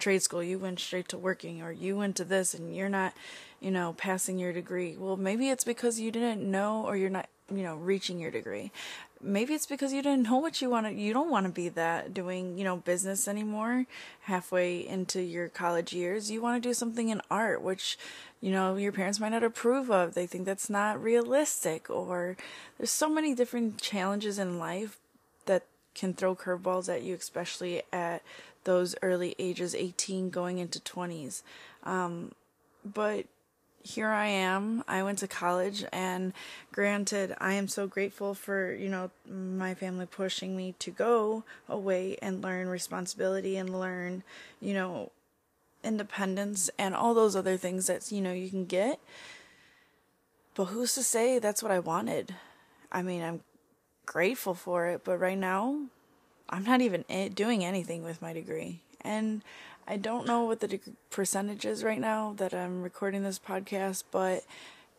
trade 0.00 0.22
school. 0.22 0.42
You 0.42 0.58
went 0.58 0.80
straight 0.80 1.08
to 1.10 1.18
working, 1.18 1.62
or 1.62 1.70
you 1.70 1.96
went 1.96 2.16
to 2.16 2.24
this 2.24 2.54
and 2.54 2.74
you're 2.74 2.88
not, 2.88 3.14
you 3.60 3.70
know, 3.70 3.94
passing 3.94 4.38
your 4.38 4.52
degree." 4.52 4.96
Well, 4.98 5.16
maybe 5.16 5.48
it's 5.50 5.64
because 5.64 6.00
you 6.00 6.10
didn't 6.10 6.42
know 6.42 6.84
or 6.86 6.96
you're 6.96 7.10
not 7.10 7.28
you 7.50 7.62
know 7.62 7.76
reaching 7.76 8.18
your 8.18 8.30
degree. 8.30 8.70
Maybe 9.22 9.52
it's 9.52 9.66
because 9.66 9.92
you 9.92 10.02
didn't 10.02 10.22
know 10.22 10.38
what 10.38 10.62
you 10.62 10.70
want 10.70 10.86
to 10.86 10.92
you 10.92 11.12
don't 11.12 11.30
want 11.30 11.46
to 11.46 11.52
be 11.52 11.68
that 11.70 12.14
doing 12.14 12.56
you 12.56 12.64
know 12.64 12.76
business 12.76 13.28
anymore 13.28 13.86
halfway 14.22 14.86
into 14.86 15.20
your 15.20 15.48
college 15.48 15.92
years. 15.92 16.30
You 16.30 16.40
want 16.40 16.62
to 16.62 16.68
do 16.68 16.74
something 16.74 17.08
in 17.08 17.20
art 17.30 17.62
which 17.62 17.98
you 18.40 18.50
know 18.50 18.76
your 18.76 18.92
parents 18.92 19.20
might 19.20 19.30
not 19.30 19.44
approve 19.44 19.90
of. 19.90 20.14
They 20.14 20.26
think 20.26 20.46
that's 20.46 20.70
not 20.70 21.02
realistic 21.02 21.90
or 21.90 22.36
there's 22.78 22.90
so 22.90 23.08
many 23.08 23.34
different 23.34 23.80
challenges 23.80 24.38
in 24.38 24.58
life 24.58 24.98
that 25.46 25.64
can 25.94 26.14
throw 26.14 26.36
curveballs 26.36 26.92
at 26.92 27.02
you 27.02 27.14
especially 27.14 27.82
at 27.92 28.22
those 28.64 28.94
early 29.02 29.34
ages 29.38 29.74
18 29.74 30.30
going 30.30 30.58
into 30.58 30.78
20s 30.80 31.42
um, 31.82 32.32
but 32.84 33.26
here 33.82 34.08
I 34.08 34.26
am. 34.26 34.84
I 34.86 35.02
went 35.02 35.18
to 35.20 35.28
college, 35.28 35.84
and 35.92 36.32
granted, 36.72 37.34
I 37.40 37.54
am 37.54 37.68
so 37.68 37.86
grateful 37.86 38.34
for, 38.34 38.74
you 38.74 38.88
know, 38.88 39.10
my 39.28 39.74
family 39.74 40.06
pushing 40.06 40.56
me 40.56 40.74
to 40.80 40.90
go 40.90 41.44
away 41.68 42.16
and 42.20 42.42
learn 42.42 42.68
responsibility 42.68 43.56
and 43.56 43.78
learn, 43.78 44.22
you 44.60 44.74
know, 44.74 45.10
independence 45.82 46.70
and 46.78 46.94
all 46.94 47.14
those 47.14 47.34
other 47.34 47.56
things 47.56 47.86
that, 47.86 48.12
you 48.12 48.20
know, 48.20 48.32
you 48.32 48.50
can 48.50 48.66
get. 48.66 49.00
But 50.54 50.66
who's 50.66 50.94
to 50.94 51.02
say 51.02 51.38
that's 51.38 51.62
what 51.62 51.72
I 51.72 51.78
wanted? 51.78 52.34
I 52.92 53.02
mean, 53.02 53.22
I'm 53.22 53.40
grateful 54.04 54.54
for 54.54 54.88
it, 54.88 55.04
but 55.04 55.18
right 55.18 55.38
now, 55.38 55.86
I'm 56.48 56.64
not 56.64 56.80
even 56.80 57.04
eh, 57.08 57.28
doing 57.28 57.64
anything 57.64 58.02
with 58.02 58.20
my 58.20 58.32
degree. 58.32 58.80
And 59.02 59.42
I 59.86 59.96
don't 59.96 60.26
know 60.26 60.44
what 60.44 60.60
the 60.60 60.78
percentage 61.10 61.64
is 61.64 61.82
right 61.82 62.00
now 62.00 62.34
that 62.36 62.54
I'm 62.54 62.82
recording 62.82 63.22
this 63.22 63.38
podcast, 63.38 64.04
but 64.10 64.44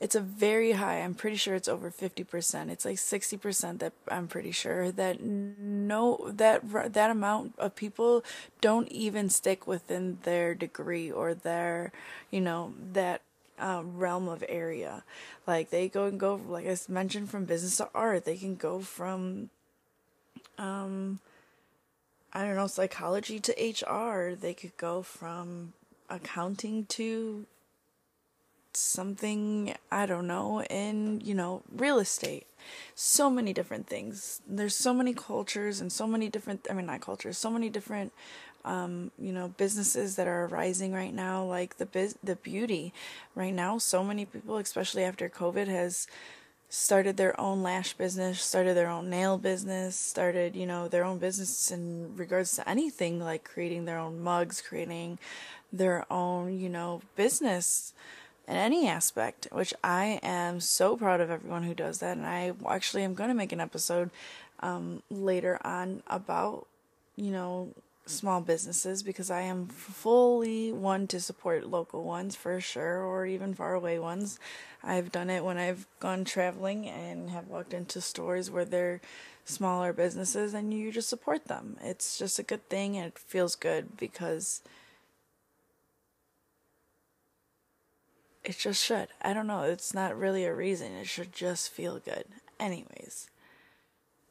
it's 0.01 0.15
a 0.15 0.19
very 0.19 0.71
high. 0.71 1.01
I'm 1.01 1.13
pretty 1.13 1.37
sure 1.37 1.53
it's 1.53 1.67
over 1.67 1.91
50%. 1.91 2.69
It's 2.69 2.85
like 2.85 2.97
60% 2.97 3.79
that 3.79 3.93
I'm 4.07 4.27
pretty 4.27 4.51
sure 4.51 4.91
that 4.91 5.21
no 5.21 6.31
that 6.33 6.93
that 6.93 7.11
amount 7.11 7.53
of 7.59 7.75
people 7.75 8.23
don't 8.61 8.91
even 8.91 9.29
stick 9.29 9.67
within 9.67 10.17
their 10.23 10.55
degree 10.55 11.11
or 11.11 11.35
their, 11.35 11.91
you 12.31 12.41
know, 12.41 12.73
that 12.93 13.21
uh, 13.59 13.83
realm 13.85 14.27
of 14.27 14.43
area. 14.49 15.03
Like 15.45 15.69
they 15.69 15.87
go 15.87 16.05
and 16.05 16.19
go 16.19 16.41
like 16.49 16.67
I 16.67 16.75
mentioned 16.89 17.29
from 17.29 17.45
business 17.45 17.77
to 17.77 17.87
art. 17.93 18.25
They 18.25 18.37
can 18.37 18.55
go 18.55 18.79
from 18.79 19.51
um 20.57 21.19
I 22.33 22.45
don't 22.45 22.55
know, 22.55 22.67
psychology 22.67 23.39
to 23.39 23.51
HR. 23.53 24.35
They 24.35 24.53
could 24.53 24.77
go 24.77 25.01
from 25.01 25.73
accounting 26.09 26.85
to 26.85 27.45
something, 28.73 29.75
I 29.91 30.05
don't 30.05 30.27
know, 30.27 30.63
in, 30.63 31.21
you 31.21 31.33
know, 31.33 31.63
real 31.69 31.99
estate. 31.99 32.47
So 32.95 33.29
many 33.29 33.53
different 33.53 33.87
things. 33.87 34.41
There's 34.47 34.75
so 34.75 34.93
many 34.93 35.13
cultures 35.13 35.81
and 35.81 35.91
so 35.91 36.07
many 36.07 36.29
different, 36.29 36.67
I 36.69 36.73
mean, 36.73 36.85
not 36.85 37.01
cultures, 37.01 37.37
so 37.37 37.49
many 37.49 37.69
different, 37.69 38.13
um, 38.63 39.11
you 39.19 39.33
know, 39.33 39.49
businesses 39.57 40.15
that 40.15 40.27
are 40.27 40.45
arising 40.45 40.93
right 40.93 41.13
now, 41.13 41.43
like 41.43 41.77
the 41.77 41.85
biz, 41.85 42.15
the 42.23 42.35
beauty 42.35 42.93
right 43.35 43.53
now. 43.53 43.77
So 43.77 44.03
many 44.03 44.25
people, 44.25 44.57
especially 44.57 45.03
after 45.03 45.27
COVID, 45.27 45.67
has 45.67 46.07
started 46.71 47.17
their 47.17 47.37
own 47.37 47.61
lash 47.61 47.93
business, 47.95 48.41
started 48.41 48.77
their 48.77 48.87
own 48.87 49.09
nail 49.09 49.37
business, 49.37 49.93
started, 49.93 50.55
you 50.55 50.65
know, 50.65 50.87
their 50.87 51.03
own 51.03 51.17
business 51.17 51.69
in 51.69 52.15
regards 52.15 52.55
to 52.55 52.67
anything 52.67 53.19
like 53.19 53.43
creating 53.43 53.83
their 53.83 53.99
own 53.99 54.21
mugs, 54.21 54.61
creating 54.61 55.19
their 55.73 56.05
own, 56.09 56.57
you 56.57 56.69
know, 56.69 57.01
business 57.17 57.93
in 58.47 58.55
any 58.55 58.87
aspect, 58.87 59.49
which 59.51 59.73
I 59.83 60.21
am 60.23 60.61
so 60.61 60.95
proud 60.95 61.19
of 61.19 61.29
everyone 61.29 61.63
who 61.63 61.73
does 61.73 61.99
that. 61.99 62.15
And 62.15 62.25
I 62.25 62.53
actually 62.69 63.03
am 63.03 63.15
going 63.15 63.29
to 63.29 63.35
make 63.35 63.51
an 63.51 63.59
episode 63.59 64.09
um, 64.61 65.03
later 65.09 65.59
on 65.65 66.03
about, 66.07 66.67
you 67.17 67.31
know, 67.31 67.73
small 68.05 68.41
businesses 68.41 69.03
because 69.03 69.29
I 69.29 69.41
am 69.41 69.67
fully 69.67 70.71
one 70.71 71.07
to 71.07 71.19
support 71.19 71.67
local 71.67 72.03
ones 72.03 72.35
for 72.35 72.59
sure, 72.59 73.03
or 73.03 73.25
even 73.25 73.53
far 73.53 73.73
away 73.73 73.99
ones. 73.99 74.39
I've 74.83 75.11
done 75.11 75.29
it 75.29 75.43
when 75.43 75.57
I've 75.57 75.87
gone 75.99 76.25
traveling 76.25 76.87
and 76.87 77.29
have 77.29 77.47
walked 77.47 77.73
into 77.73 78.01
stores 78.01 78.49
where 78.49 78.65
they're 78.65 79.01
smaller 79.45 79.93
businesses 79.93 80.53
and 80.53 80.73
you 80.73 80.91
just 80.91 81.09
support 81.09 81.45
them. 81.45 81.77
It's 81.81 82.17
just 82.17 82.39
a 82.39 82.43
good 82.43 82.67
thing 82.69 82.97
and 82.97 83.07
it 83.07 83.19
feels 83.19 83.55
good 83.55 83.97
because 83.97 84.61
it 88.43 88.57
just 88.57 88.83
should. 88.83 89.09
I 89.21 89.33
don't 89.33 89.47
know, 89.47 89.63
it's 89.63 89.93
not 89.93 90.17
really 90.17 90.45
a 90.45 90.53
reason. 90.53 90.93
It 90.93 91.07
should 91.07 91.31
just 91.31 91.69
feel 91.69 91.99
good. 91.99 92.25
Anyways, 92.59 93.29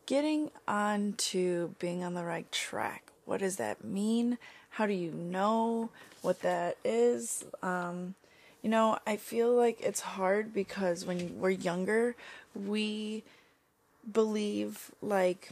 getting 0.07 0.51
on 0.67 1.15
to 1.19 1.75
being 1.79 2.03
on 2.03 2.15
the 2.15 2.25
right 2.25 2.51
track. 2.51 3.10
What 3.31 3.39
does 3.39 3.59
that 3.59 3.85
mean? 3.85 4.39
How 4.71 4.87
do 4.87 4.93
you 4.93 5.13
know 5.13 5.91
what 6.21 6.43
that 6.43 6.79
is? 6.85 7.45
Um, 7.63 8.17
you 8.61 8.69
know, 8.69 8.99
I 9.07 9.19
feel 9.19 9.55
like 9.55 9.81
it's 9.81 10.01
hard 10.01 10.53
because 10.53 11.07
when 11.07 11.39
we're 11.39 11.51
younger, 11.51 12.17
we 12.57 13.23
believe 14.11 14.91
like 15.01 15.51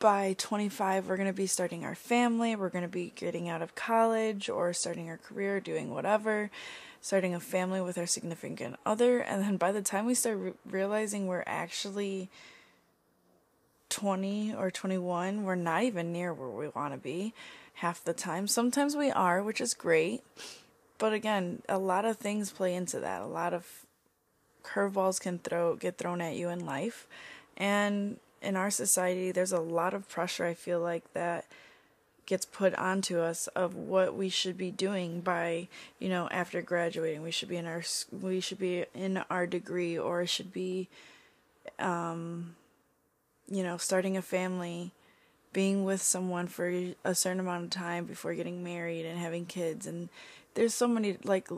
by 0.00 0.34
25 0.36 1.08
we're 1.08 1.16
going 1.16 1.28
to 1.28 1.32
be 1.32 1.46
starting 1.46 1.86
our 1.86 1.94
family, 1.94 2.54
we're 2.54 2.68
going 2.68 2.82
to 2.82 2.88
be 2.88 3.10
getting 3.16 3.48
out 3.48 3.62
of 3.62 3.74
college 3.74 4.50
or 4.50 4.74
starting 4.74 5.08
our 5.08 5.16
career, 5.16 5.60
doing 5.60 5.94
whatever, 5.94 6.50
starting 7.00 7.34
a 7.34 7.40
family 7.40 7.80
with 7.80 7.96
our 7.96 8.06
significant 8.06 8.76
other, 8.84 9.20
and 9.20 9.42
then 9.42 9.56
by 9.56 9.72
the 9.72 9.80
time 9.80 10.04
we 10.04 10.14
start 10.14 10.36
re- 10.36 10.52
realizing 10.66 11.26
we're 11.26 11.42
actually 11.46 12.28
20 13.90 14.54
or 14.54 14.70
21, 14.70 15.44
we're 15.44 15.54
not 15.54 15.82
even 15.82 16.12
near 16.12 16.32
where 16.32 16.48
we 16.48 16.68
want 16.68 16.92
to 16.92 16.98
be 16.98 17.34
half 17.74 18.02
the 18.02 18.12
time. 18.12 18.46
Sometimes 18.46 18.96
we 18.96 19.10
are, 19.10 19.42
which 19.42 19.60
is 19.60 19.74
great. 19.74 20.22
But 20.98 21.12
again, 21.12 21.62
a 21.68 21.78
lot 21.78 22.04
of 22.04 22.16
things 22.16 22.50
play 22.50 22.74
into 22.74 22.98
that. 23.00 23.22
A 23.22 23.26
lot 23.26 23.54
of 23.54 23.86
curveballs 24.64 25.20
can 25.20 25.38
throw 25.38 25.76
get 25.76 25.96
thrown 25.96 26.20
at 26.20 26.34
you 26.34 26.48
in 26.48 26.66
life. 26.66 27.06
And 27.56 28.18
in 28.42 28.56
our 28.56 28.70
society, 28.70 29.32
there's 29.32 29.52
a 29.52 29.60
lot 29.60 29.94
of 29.94 30.08
pressure 30.08 30.44
I 30.44 30.54
feel 30.54 30.80
like 30.80 31.12
that 31.14 31.46
gets 32.26 32.44
put 32.44 32.74
onto 32.74 33.20
us 33.20 33.46
of 33.48 33.74
what 33.74 34.14
we 34.14 34.28
should 34.28 34.58
be 34.58 34.70
doing 34.70 35.22
by 35.22 35.66
you 35.98 36.10
know 36.10 36.28
after 36.30 36.60
graduating 36.60 37.22
we 37.22 37.30
should 37.30 37.48
be 37.48 37.56
in 37.56 37.64
our 37.64 37.82
we 38.12 38.38
should 38.38 38.58
be 38.58 38.84
in 38.94 39.16
our 39.30 39.46
degree 39.46 39.98
or 39.98 40.26
should 40.26 40.52
be 40.52 40.88
um 41.78 42.54
you 43.50 43.62
know, 43.62 43.76
starting 43.76 44.16
a 44.16 44.22
family, 44.22 44.92
being 45.52 45.84
with 45.84 46.02
someone 46.02 46.46
for 46.46 46.68
a 47.04 47.14
certain 47.14 47.40
amount 47.40 47.64
of 47.64 47.70
time 47.70 48.04
before 48.04 48.34
getting 48.34 48.62
married 48.62 49.06
and 49.06 49.18
having 49.18 49.46
kids. 49.46 49.86
And 49.86 50.08
there's 50.54 50.74
so 50.74 50.86
many, 50.86 51.16
like, 51.24 51.48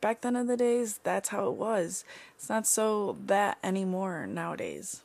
back 0.00 0.20
then 0.20 0.36
in 0.36 0.46
the 0.46 0.56
days, 0.56 1.00
that's 1.02 1.30
how 1.30 1.48
it 1.48 1.54
was. 1.54 2.04
It's 2.36 2.48
not 2.48 2.66
so 2.66 3.16
that 3.26 3.58
anymore 3.62 4.26
nowadays. 4.26 5.02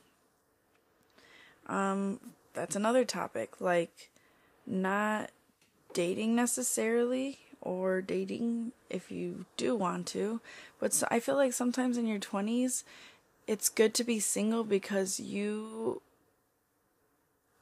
Um, 1.67 2.19
that's 2.53 2.75
another 2.75 3.05
topic. 3.05 3.59
Like, 3.59 4.09
not 4.67 5.31
dating 5.93 6.35
necessarily 6.35 7.39
or 7.61 8.01
dating 8.01 8.71
if 8.89 9.11
you 9.11 9.45
do 9.57 9.75
want 9.75 10.05
to. 10.07 10.41
But 10.79 10.93
so 10.93 11.07
I 11.09 11.19
feel 11.19 11.35
like 11.35 11.53
sometimes 11.53 11.97
in 11.97 12.07
your 12.07 12.19
20s, 12.19 12.83
it's 13.47 13.69
good 13.69 13.93
to 13.95 14.03
be 14.03 14.19
single 14.19 14.63
because 14.63 15.19
you 15.19 16.01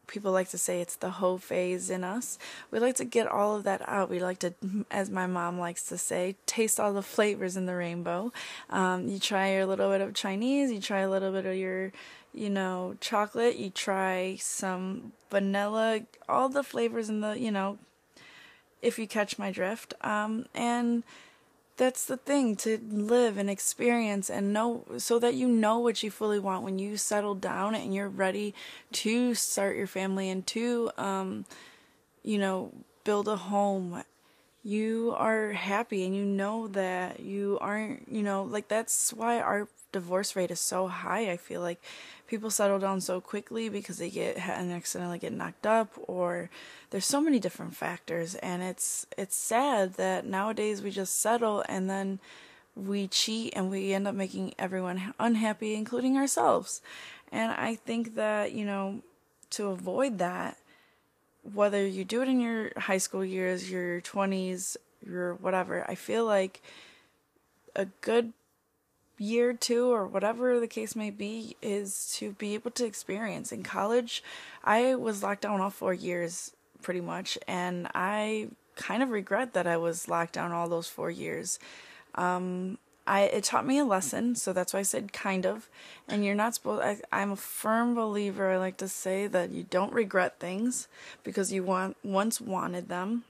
people 0.08 0.32
like 0.32 0.50
to 0.50 0.58
say 0.58 0.82
it's 0.82 0.96
the 0.98 1.10
hoe 1.10 1.38
phase 1.38 1.90
in 1.90 2.04
us. 2.04 2.38
We 2.72 2.80
like 2.80 2.96
to 2.98 3.06
get 3.06 3.28
all 3.28 3.56
of 3.56 3.64
that 3.64 3.82
out. 3.88 4.10
We 4.10 4.20
like 4.20 4.40
to, 4.40 4.54
as 4.92 5.10
my 5.10 5.28
mom 5.28 5.60
likes 5.60 5.84
to 5.88 5.98
say, 5.98 6.36
taste 6.46 6.80
all 6.80 6.94
the 6.94 7.02
flavors 7.02 7.58
in 7.58 7.66
the 7.66 7.76
rainbow. 7.76 8.32
Um, 8.70 9.08
you 9.08 9.18
try 9.18 9.48
a 9.48 9.68
little 9.68 9.90
bit 9.90 10.02
of 10.02 10.14
Chinese, 10.14 10.72
you 10.72 10.82
try 10.82 11.00
a 11.00 11.10
little 11.10 11.32
bit 11.32 11.46
of 11.46 11.56
your, 11.56 11.92
you 12.34 12.50
know, 12.50 12.96
chocolate, 13.00 13.58
you 13.58 13.70
try 13.70 14.38
some 14.40 15.14
vanilla, 15.32 16.02
all 16.30 16.50
the 16.50 16.64
flavors 16.64 17.10
in 17.10 17.22
the, 17.22 17.40
you 17.40 17.52
know, 17.52 17.78
if 18.82 19.00
you 19.00 19.08
catch 19.08 19.40
my 19.40 19.52
drift. 19.52 19.94
Um, 20.02 20.46
and 20.54 21.04
that's 21.78 22.06
the 22.06 22.18
thing 22.18 22.56
to 22.58 22.80
live 22.92 23.38
and 23.38 23.50
experience 23.50 24.30
and 24.30 24.54
know 24.54 24.86
so 24.98 25.20
that 25.20 25.34
you 25.34 25.48
know 25.48 25.80
what 25.80 26.04
you 26.04 26.12
fully 26.12 26.40
want 26.40 26.64
when 26.64 26.78
you 26.80 26.98
settle 26.98 27.36
down 27.36 27.74
and 27.76 27.94
you're 27.94 28.10
ready 28.10 28.54
to 28.92 29.34
start 29.34 29.76
your 29.76 29.88
family 29.88 30.30
and 30.30 30.46
to 30.48 30.92
um 30.98 31.46
you 32.24 32.38
know 32.38 32.72
build 33.04 33.28
a 33.28 33.36
home. 33.36 34.04
You 34.64 35.14
are 35.18 35.52
happy 35.52 36.06
and 36.06 36.16
you 36.16 36.26
know 36.26 36.68
that 36.70 37.20
you 37.20 37.58
aren't 37.62 38.08
you 38.10 38.24
know 38.24 38.44
like 38.44 38.68
that's 38.70 39.12
why 39.14 39.40
our 39.42 39.68
divorce 39.92 40.36
rate 40.36 40.52
is 40.52 40.60
so 40.60 40.88
high 40.88 41.30
i 41.32 41.38
feel 41.38 41.62
like 41.62 41.82
people 42.34 42.50
settle 42.50 42.80
down 42.80 43.00
so 43.00 43.22
quickly 43.22 43.70
because 43.70 44.00
they 44.00 44.10
get 44.10 44.40
and 44.40 44.72
accidentally 44.72 45.20
get 45.20 45.32
knocked 45.32 45.68
up 45.68 45.92
or 46.08 46.50
there's 46.90 47.06
so 47.06 47.22
many 47.22 47.40
different 47.40 47.76
factors. 47.76 48.34
And 48.34 48.64
it's 48.64 49.06
it's 49.16 49.36
sad 49.36 49.94
that 49.98 50.26
nowadays 50.26 50.82
we 50.82 50.90
just 50.90 51.22
settle 51.22 51.64
and 51.70 51.88
then 51.88 52.20
we 52.76 53.08
cheat 53.08 53.54
and 53.56 53.70
we 53.70 53.94
end 53.94 54.08
up 54.08 54.16
making 54.16 54.56
everyone 54.58 55.14
unhappy 55.20 55.76
including 55.76 56.18
ourselves. 56.18 56.82
And 57.32 57.52
i 57.52 57.76
think 57.76 58.16
that 58.16 58.52
you 58.52 58.66
know 58.66 59.02
to 59.52 59.68
avoid 59.68 60.18
that 60.18 60.58
whether 61.54 61.86
you 61.86 62.04
do 62.04 62.24
it 62.24 62.28
in 62.28 62.40
your 62.42 62.72
high 62.78 62.98
school 62.98 63.26
years 63.26 63.70
your 63.70 64.02
20s 64.02 64.78
your 65.06 65.34
whatever 65.36 65.84
i 65.90 65.96
feel 65.96 66.26
like 66.26 66.62
a 67.76 67.86
good 68.02 68.34
year 69.18 69.54
two 69.54 69.92
or 69.92 70.06
whatever 70.06 70.60
the 70.60 70.68
case 70.68 70.96
may 70.96 71.10
be 71.10 71.56
is 71.62 72.14
to 72.18 72.32
be 72.34 72.54
able 72.54 72.72
to 72.72 72.86
experience 72.86 73.52
in 73.52 73.64
college 73.64 74.24
i 74.64 74.96
was 74.96 75.24
locked 75.24 75.42
down 75.42 75.62
all 75.62 75.70
four 75.70 75.94
years 75.94 76.52
pretty 76.82 77.02
much 77.02 77.38
and 77.48 77.88
i 77.94 78.48
kind 78.76 79.04
of 79.04 79.10
regret 79.10 79.54
that 79.54 79.68
i 79.68 79.78
was 79.78 80.10
locked 80.10 80.34
down 80.34 80.52
all 80.52 80.68
those 80.68 80.88
four 80.88 81.12
years 81.12 81.60
um, 82.16 82.78
I 83.06 83.22
it 83.24 83.44
taught 83.44 83.66
me 83.66 83.80
a 83.80 83.86
lesson, 83.86 84.36
so 84.36 84.54
that's 84.54 84.74
why 84.74 84.80
I 84.80 84.84
said 84.84 85.12
kind 85.12 85.46
of. 85.46 85.70
And 86.08 86.24
you're 86.24 86.36
not 86.36 86.56
supposed. 86.56 86.84
I, 86.84 86.98
I'm 87.12 87.32
a 87.32 87.36
firm 87.36 87.96
believer. 87.96 88.52
I 88.52 88.58
like 88.58 88.78
to 88.78 88.88
say 88.88 89.28
that 89.28 89.52
you 89.52 89.64
don't 89.64 89.94
regret 89.94 90.40
things 90.40 90.88
because 91.24 91.52
you 91.52 91.64
want 91.64 91.98
once 92.04 92.40
wanted 92.40 92.88
them. 92.88 93.24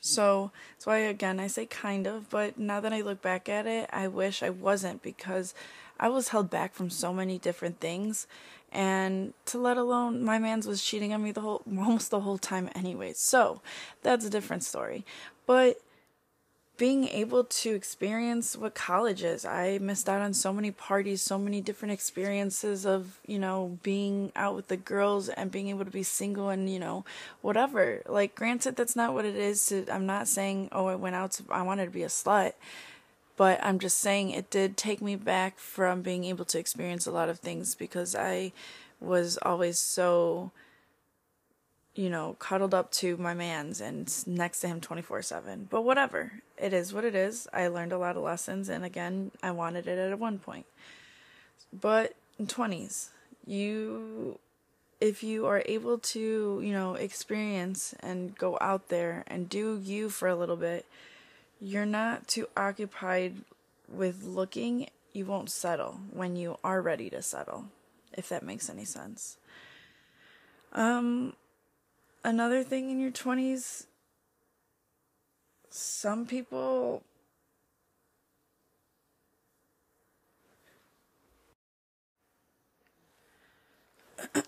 So 0.00 0.52
that's 0.74 0.86
why 0.86 0.98
again 0.98 1.40
I 1.40 1.46
say 1.46 1.66
kind 1.66 2.06
of, 2.06 2.30
but 2.30 2.58
now 2.58 2.80
that 2.80 2.92
I 2.92 3.00
look 3.00 3.20
back 3.22 3.48
at 3.48 3.66
it, 3.66 3.88
I 3.92 4.08
wish 4.08 4.42
I 4.42 4.50
wasn't 4.50 5.02
because 5.02 5.54
I 5.98 6.08
was 6.08 6.28
held 6.28 6.50
back 6.50 6.74
from 6.74 6.90
so 6.90 7.12
many 7.12 7.38
different 7.38 7.80
things 7.80 8.26
and 8.70 9.32
to 9.46 9.58
let 9.58 9.76
alone 9.76 10.22
my 10.24 10.38
man's 10.38 10.66
was 10.66 10.84
cheating 10.84 11.12
on 11.12 11.22
me 11.22 11.32
the 11.32 11.40
whole 11.40 11.62
almost 11.78 12.10
the 12.10 12.20
whole 12.20 12.38
time 12.38 12.70
anyway. 12.74 13.12
So 13.14 13.60
that's 14.02 14.24
a 14.24 14.30
different 14.30 14.64
story. 14.64 15.04
But 15.46 15.80
being 16.78 17.08
able 17.08 17.42
to 17.42 17.74
experience 17.74 18.56
what 18.56 18.74
college 18.74 19.24
is. 19.24 19.44
I 19.44 19.78
missed 19.78 20.08
out 20.08 20.22
on 20.22 20.32
so 20.32 20.52
many 20.52 20.70
parties, 20.70 21.20
so 21.20 21.36
many 21.36 21.60
different 21.60 21.92
experiences 21.92 22.86
of, 22.86 23.18
you 23.26 23.38
know, 23.38 23.78
being 23.82 24.30
out 24.36 24.54
with 24.54 24.68
the 24.68 24.76
girls 24.76 25.28
and 25.28 25.50
being 25.50 25.68
able 25.68 25.84
to 25.84 25.90
be 25.90 26.04
single 26.04 26.48
and, 26.48 26.70
you 26.70 26.78
know, 26.78 27.04
whatever. 27.42 28.00
Like, 28.06 28.36
granted, 28.36 28.76
that's 28.76 28.94
not 28.94 29.12
what 29.12 29.24
it 29.24 29.34
is. 29.34 29.66
To, 29.66 29.84
I'm 29.92 30.06
not 30.06 30.28
saying, 30.28 30.68
oh, 30.70 30.86
I 30.86 30.94
went 30.94 31.16
out, 31.16 31.32
to, 31.32 31.42
I 31.50 31.62
wanted 31.62 31.86
to 31.86 31.90
be 31.90 32.04
a 32.04 32.08
slut. 32.08 32.52
But 33.36 33.58
I'm 33.62 33.80
just 33.80 33.98
saying 33.98 34.30
it 34.30 34.48
did 34.48 34.76
take 34.76 35.02
me 35.02 35.16
back 35.16 35.58
from 35.58 36.02
being 36.02 36.24
able 36.24 36.44
to 36.46 36.58
experience 36.58 37.06
a 37.06 37.12
lot 37.12 37.28
of 37.28 37.40
things 37.40 37.74
because 37.74 38.14
I 38.14 38.52
was 39.00 39.36
always 39.42 39.78
so 39.78 40.52
you 41.98 42.08
know, 42.08 42.36
cuddled 42.38 42.74
up 42.74 42.92
to 42.92 43.16
my 43.16 43.34
man's 43.34 43.80
and 43.80 44.24
next 44.28 44.60
to 44.60 44.68
him 44.68 44.80
24 44.80 45.20
7. 45.20 45.66
But 45.68 45.82
whatever. 45.82 46.30
It 46.56 46.72
is 46.72 46.94
what 46.94 47.04
it 47.04 47.16
is. 47.16 47.48
I 47.52 47.66
learned 47.66 47.90
a 47.90 47.98
lot 47.98 48.16
of 48.16 48.22
lessons, 48.22 48.68
and 48.68 48.84
again, 48.84 49.32
I 49.42 49.50
wanted 49.50 49.88
it 49.88 49.98
at 49.98 50.16
one 50.16 50.38
point. 50.38 50.66
But 51.72 52.14
in 52.38 52.46
20s, 52.46 53.08
you, 53.44 54.38
if 55.00 55.24
you 55.24 55.46
are 55.46 55.64
able 55.66 55.98
to, 55.98 56.60
you 56.62 56.72
know, 56.72 56.94
experience 56.94 57.96
and 57.98 58.38
go 58.38 58.56
out 58.60 58.90
there 58.90 59.24
and 59.26 59.48
do 59.48 59.80
you 59.82 60.08
for 60.08 60.28
a 60.28 60.36
little 60.36 60.56
bit, 60.56 60.86
you're 61.60 61.84
not 61.84 62.28
too 62.28 62.48
occupied 62.56 63.38
with 63.88 64.22
looking. 64.22 64.88
You 65.12 65.26
won't 65.26 65.50
settle 65.50 65.98
when 66.12 66.36
you 66.36 66.58
are 66.62 66.80
ready 66.80 67.10
to 67.10 67.22
settle, 67.22 67.64
if 68.12 68.28
that 68.28 68.44
makes 68.44 68.70
any 68.70 68.84
sense. 68.84 69.36
Um, 70.72 71.32
another 72.24 72.62
thing 72.62 72.90
in 72.90 73.00
your 73.00 73.10
20s 73.10 73.86
some 75.70 76.26
people 76.26 77.02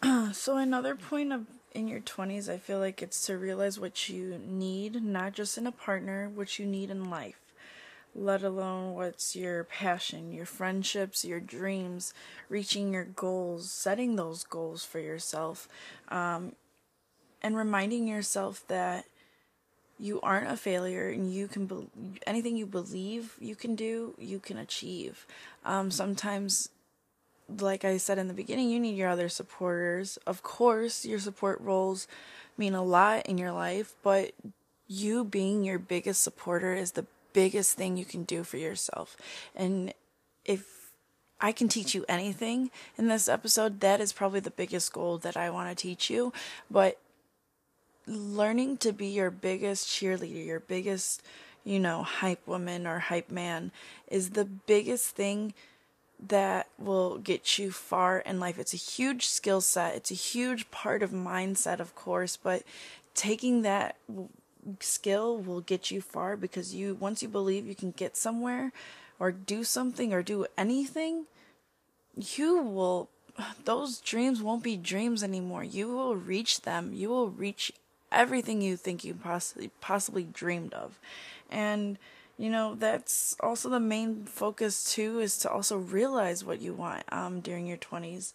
so 0.33 0.56
another 0.56 0.94
point 0.96 1.33
of 1.33 1.46
in 1.72 1.87
your 1.87 2.00
20s 2.00 2.48
i 2.48 2.59
feel 2.59 2.78
like 2.80 3.02
it's 3.02 3.26
to 3.26 3.38
realize 3.38 3.78
what 3.78 4.09
you 4.09 4.40
need 4.44 5.02
not 5.02 5.33
just 5.33 5.56
in 5.56 5.66
a 5.66 5.72
partner 5.72 6.28
what 6.35 6.59
you 6.59 6.66
need 6.66 6.90
in 6.90 7.09
life 7.09 7.38
let 8.14 8.42
alone 8.42 8.94
what's 8.94 9.37
your 9.37 9.62
passion 9.64 10.33
your 10.33 10.46
friendships 10.46 11.24
your 11.24 11.38
dreams 11.40 12.12
reaching 12.48 12.92
your 12.92 13.04
goals 13.04 13.70
setting 13.70 14.16
those 14.16 14.42
goals 14.44 14.85
for 14.85 14.98
yourself. 14.98 15.68
Um, 16.09 16.54
and 17.42 17.57
reminding 17.57 18.07
yourself 18.07 18.64
that 18.68 19.05
you 19.98 20.20
aren't 20.22 20.50
a 20.50 20.57
failure 20.57 21.11
and 21.11 21.33
you 21.33 21.46
can 21.46 21.66
be- 21.66 21.88
anything 22.26 22.57
you 22.57 22.66
believe 22.66 23.37
you 23.38 23.55
can 23.55 23.74
do 23.74 24.14
you 24.18 24.38
can 24.38 24.57
achieve 24.57 25.26
um, 25.64 25.90
sometimes 25.90 26.70
like 27.59 27.85
i 27.85 27.96
said 27.96 28.18
in 28.18 28.29
the 28.29 28.35
beginning 28.35 28.70
you 28.70 28.81
need 28.81 28.96
your 28.96 29.09
other 29.09 29.29
supporters 29.29 30.16
of 30.26 30.42
course 30.42 31.05
your 31.05 31.18
support 31.18 31.61
roles 31.61 32.09
mean 32.57 32.74
a 32.74 32.83
lot 32.83 33.26
in 33.26 33.37
your 33.37 33.53
life 33.53 33.94
but 34.03 34.33
you 34.88 35.24
being 35.24 35.64
your 35.64 35.79
biggest 35.79 36.22
supporter 36.22 36.74
is 36.74 36.92
the 36.92 37.07
biggest 37.33 37.76
thing 37.76 37.96
you 37.96 38.05
can 38.05 38.24
do 38.24 38.42
for 38.42 38.57
yourself 38.57 39.16
and 39.55 39.92
if 40.44 40.81
I 41.40 41.53
can 41.53 41.68
teach 41.68 41.94
you 41.94 42.05
anything 42.09 42.70
in 42.98 43.09
this 43.09 43.29
episode. 43.29 43.81
That 43.81 44.00
is 44.00 44.12
probably 44.12 44.40
the 44.40 44.50
biggest 44.50 44.92
goal 44.92 45.16
that 45.18 45.37
I 45.37 45.48
want 45.48 45.70
to 45.70 45.81
teach 45.81 46.11
you. 46.11 46.33
But 46.70 46.98
learning 48.06 48.78
to 48.78 48.92
be 48.92 49.06
your 49.06 49.30
biggest 49.30 49.88
cheerleader, 49.88 50.44
your 50.44 50.60
biggest, 50.60 51.22
you 51.64 51.78
know, 51.78 52.02
hype 52.02 52.46
woman 52.46 52.86
or 52.86 52.98
hype 52.98 53.30
man 53.30 53.72
is 54.08 54.30
the 54.30 54.44
biggest 54.44 55.14
thing 55.14 55.54
that 56.28 56.68
will 56.78 57.18
get 57.18 57.58
you 57.58 57.70
far 57.70 58.18
in 58.18 58.40
life. 58.40 58.58
It's 58.58 58.74
a 58.74 58.78
huge 58.78 59.26
skill 59.26 59.60
set, 59.60 59.94
it's 59.94 60.10
a 60.10 60.14
huge 60.14 60.70
part 60.70 61.02
of 61.02 61.10
mindset, 61.10 61.80
of 61.80 61.94
course, 61.94 62.36
but 62.36 62.62
taking 63.14 63.62
that 63.62 63.96
skill 64.80 65.38
will 65.38 65.60
get 65.60 65.90
you 65.90 66.00
far 66.00 66.36
because 66.36 66.74
you 66.74 66.94
once 66.94 67.22
you 67.22 67.28
believe 67.28 67.66
you 67.66 67.74
can 67.74 67.92
get 67.92 68.16
somewhere 68.16 68.72
or 69.18 69.32
do 69.32 69.64
something 69.64 70.12
or 70.12 70.22
do 70.22 70.46
anything, 70.58 71.26
you 72.14 72.60
will 72.60 73.08
those 73.64 74.00
dreams 74.00 74.42
won't 74.42 74.62
be 74.62 74.76
dreams 74.76 75.22
anymore. 75.22 75.64
You 75.64 75.88
will 75.88 76.16
reach 76.16 76.62
them. 76.62 76.92
You 76.92 77.08
will 77.08 77.30
reach 77.30 77.72
everything 78.12 78.61
you 78.61 78.77
think 78.77 79.05
you 79.05 79.14
possibly 79.14 79.70
possibly 79.81 80.25
dreamed 80.25 80.75
of. 80.75 80.99
And 81.51 81.99
you 82.38 82.49
know, 82.49 82.75
that's 82.75 83.37
also 83.40 83.68
the 83.68 83.81
main 83.81 84.25
focus 84.25 84.92
too 84.94 85.20
is 85.20 85.37
to 85.38 85.51
also 85.51 85.77
realize 85.77 86.44
what 86.44 86.61
you 86.61 86.73
want 86.73 87.05
um 87.12 87.40
during 87.40 87.66
your 87.66 87.79
20s. 87.79 88.33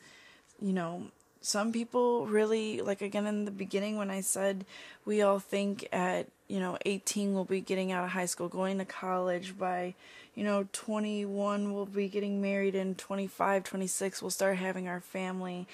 You 0.61 0.73
know, 0.73 1.05
some 1.41 1.71
people 1.71 2.25
really 2.25 2.81
like 2.81 3.01
again 3.01 3.27
in 3.27 3.45
the 3.45 3.51
beginning 3.51 3.97
when 3.97 4.11
I 4.11 4.21
said 4.21 4.65
we 5.05 5.21
all 5.21 5.39
think 5.39 5.87
at, 5.91 6.27
you 6.47 6.59
know, 6.59 6.77
18 6.85 7.33
we'll 7.33 7.45
be 7.45 7.61
getting 7.61 7.91
out 7.91 8.03
of 8.03 8.11
high 8.11 8.25
school, 8.25 8.47
going 8.47 8.77
to 8.77 8.85
college 8.85 9.57
by 9.57 9.95
you 10.35 10.43
know 10.43 10.67
21 10.73 11.73
we'll 11.73 11.85
be 11.85 12.07
getting 12.07 12.41
married 12.41 12.75
and 12.75 12.97
25 12.97 13.63
26 13.63 14.21
we'll 14.21 14.29
start 14.29 14.57
having 14.57 14.87
our 14.87 14.99
family 14.99 15.65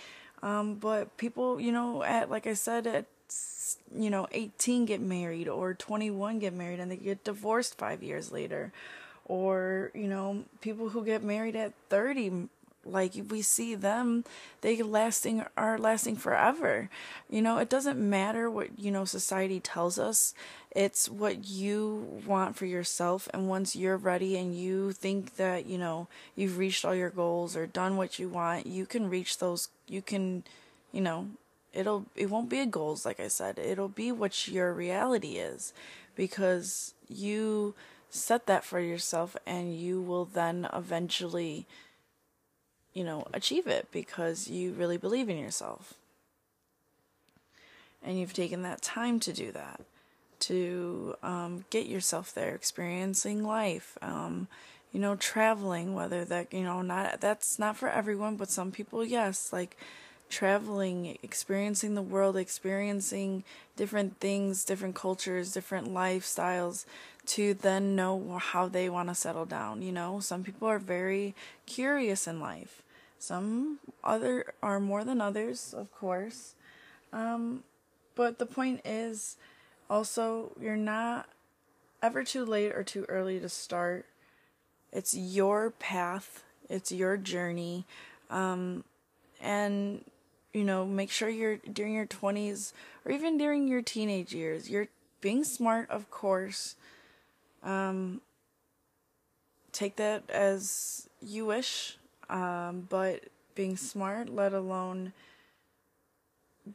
um, 0.44 0.76
but 0.76 1.18
people 1.18 1.60
you 1.60 1.72
know 1.72 2.04
at 2.04 2.30
like 2.30 2.48
i 2.48 2.54
said 2.54 2.88
at 2.88 3.06
you 3.96 4.10
know 4.10 4.28
18 4.32 4.86
get 4.86 5.02
married 5.02 5.48
or 5.48 5.74
21 5.74 6.40
get 6.40 6.54
married 6.54 6.80
and 6.80 6.92
they 6.92 6.98
get 6.98 7.24
divorced 7.24 7.78
5 7.78 8.04
years 8.04 8.32
later. 8.32 8.72
Or 9.26 9.92
you 9.94 10.08
know 10.08 10.44
people 10.62 10.90
who 10.90 11.06
get 11.06 11.24
married 11.24 11.56
at 11.56 11.74
30 11.90 12.50
like 12.84 13.14
we 13.30 13.44
see 13.44 13.76
them 13.76 14.26
they 14.62 14.82
lasting 14.82 15.44
are 15.56 15.78
lasting 15.78 16.16
forever. 16.16 16.90
You 17.30 17.42
know 17.42 17.58
it 17.58 17.70
doesn't 17.70 18.00
matter 18.00 18.50
what 18.50 18.80
you 18.80 18.92
know 18.92 19.06
society 19.06 19.60
tells 19.60 20.00
us. 20.00 20.34
It's 20.72 21.10
what 21.10 21.48
you 21.48 22.22
want 22.26 22.56
for 22.56 22.66
yourself. 22.66 23.28
And 23.34 23.50
once 23.50 23.76
you're 23.76 23.98
ready 23.98 24.38
and 24.38 24.56
you 24.56 24.94
think 24.94 25.36
that 25.36 25.66
you 25.66 25.78
know 25.78 26.08
you've 26.36 26.58
reached 26.58 26.84
all 26.84 26.96
your 26.96 27.10
goals 27.10 27.56
or 27.56 27.68
done 27.68 27.98
what 27.98 28.20
you 28.20 28.30
want 28.30 28.66
you 28.66 28.86
can 28.86 29.10
reach 29.10 29.38
those 29.38 29.70
you 29.88 30.02
can 30.02 30.44
you 30.92 31.02
know 31.02 31.28
it'll 31.74 32.06
it 32.16 32.30
won't 32.30 32.50
be 32.50 32.60
a 32.60 32.66
goals 32.66 33.06
like 33.06 33.20
i 33.20 33.28
said 33.28 33.58
it'll 33.60 33.88
be 33.88 34.12
what 34.12 34.48
your 34.48 34.74
reality 34.74 35.38
is 35.38 35.74
because 36.16 36.94
you 37.08 37.74
set 38.10 38.46
that 38.46 38.64
for 38.64 38.80
yourself 38.80 39.38
and 39.46 39.76
you 39.76 40.02
will 40.02 40.26
then 40.26 40.68
eventually 40.74 41.66
you 42.94 43.04
know, 43.04 43.26
achieve 43.34 43.68
it 43.68 43.88
because 43.92 44.50
you 44.50 44.74
really 44.74 44.98
believe 44.98 45.30
in 45.30 45.38
yourself. 45.38 45.94
And 48.04 48.20
you've 48.20 48.34
taken 48.34 48.64
that 48.64 48.82
time 48.82 49.20
to 49.22 49.32
do 49.32 49.52
that, 49.52 49.82
to 50.42 51.16
um, 51.22 51.66
get 51.70 51.86
yourself 51.86 52.34
there, 52.34 52.56
experiencing 52.56 53.44
life, 53.44 53.98
um, 54.02 54.48
you 54.92 55.00
know, 55.00 55.16
traveling, 55.16 55.94
whether 55.94 56.26
that, 56.26 56.52
you 56.52 56.64
know, 56.64 56.82
not, 56.82 57.22
that's 57.22 57.60
not 57.60 57.78
for 57.78 57.88
everyone, 57.88 58.36
but 58.36 58.50
some 58.50 58.72
people, 58.72 59.06
yes, 59.06 59.54
like 59.54 59.78
traveling, 60.32 61.18
experiencing 61.22 61.96
the 61.96 62.02
world, 62.02 62.38
experiencing 62.38 63.44
different 63.76 64.20
things, 64.20 64.66
different 64.66 64.96
cultures, 64.96 65.54
different 65.54 65.94
lifestyles 65.94 66.86
to 67.26 67.54
then 67.54 67.96
know 67.96 68.40
how 68.42 68.68
they 68.68 68.90
want 68.90 69.10
to 69.10 69.16
settle 69.16 69.46
down, 69.46 69.82
you 69.82 69.92
know? 69.92 70.20
Some 70.20 70.44
people 70.44 70.68
are 70.68 70.80
very 70.80 71.36
curious 71.66 72.28
in 72.28 72.40
life. 72.40 72.82
Some 73.20 73.80
other 74.04 74.54
are 74.64 74.80
more 74.80 75.04
than 75.04 75.22
others, 75.22 75.76
of 75.78 75.92
course. 75.94 76.56
Um, 77.14 77.64
but 78.16 78.40
the 78.40 78.46
point 78.46 78.82
is 78.84 79.38
also 79.90 80.52
you're 80.60 80.76
not 80.76 81.28
ever 82.02 82.24
too 82.24 82.46
late 82.46 82.72
or 82.72 82.84
too 82.84 83.06
early 83.08 83.40
to 83.40 83.50
start. 83.50 84.06
It's 84.92 85.16
your 85.16 85.70
path, 85.70 86.44
it's 86.70 86.92
your 86.92 87.16
journey. 87.18 87.86
Um, 88.30 88.84
and 89.40 90.04
you 90.54 90.64
know, 90.64 90.86
make 90.86 91.12
sure 91.12 91.30
you're 91.30 91.58
during 91.58 91.94
your 91.94 92.06
20s 92.06 92.74
or 93.06 93.12
even 93.12 93.38
during 93.38 93.68
your 93.68 93.82
teenage 93.82 94.34
years, 94.34 94.70
you're 94.70 94.88
being 95.22 95.44
smart, 95.44 95.90
of 95.90 96.10
course. 96.12 96.76
Um, 97.64 98.22
take 99.72 99.96
that 99.98 100.30
as 100.30 101.08
you 101.22 101.46
wish 101.46 101.98
um, 102.32 102.88
but 102.90 103.26
being 103.54 103.78
smart, 103.78 104.30
let 104.30 104.54
alone 104.54 105.14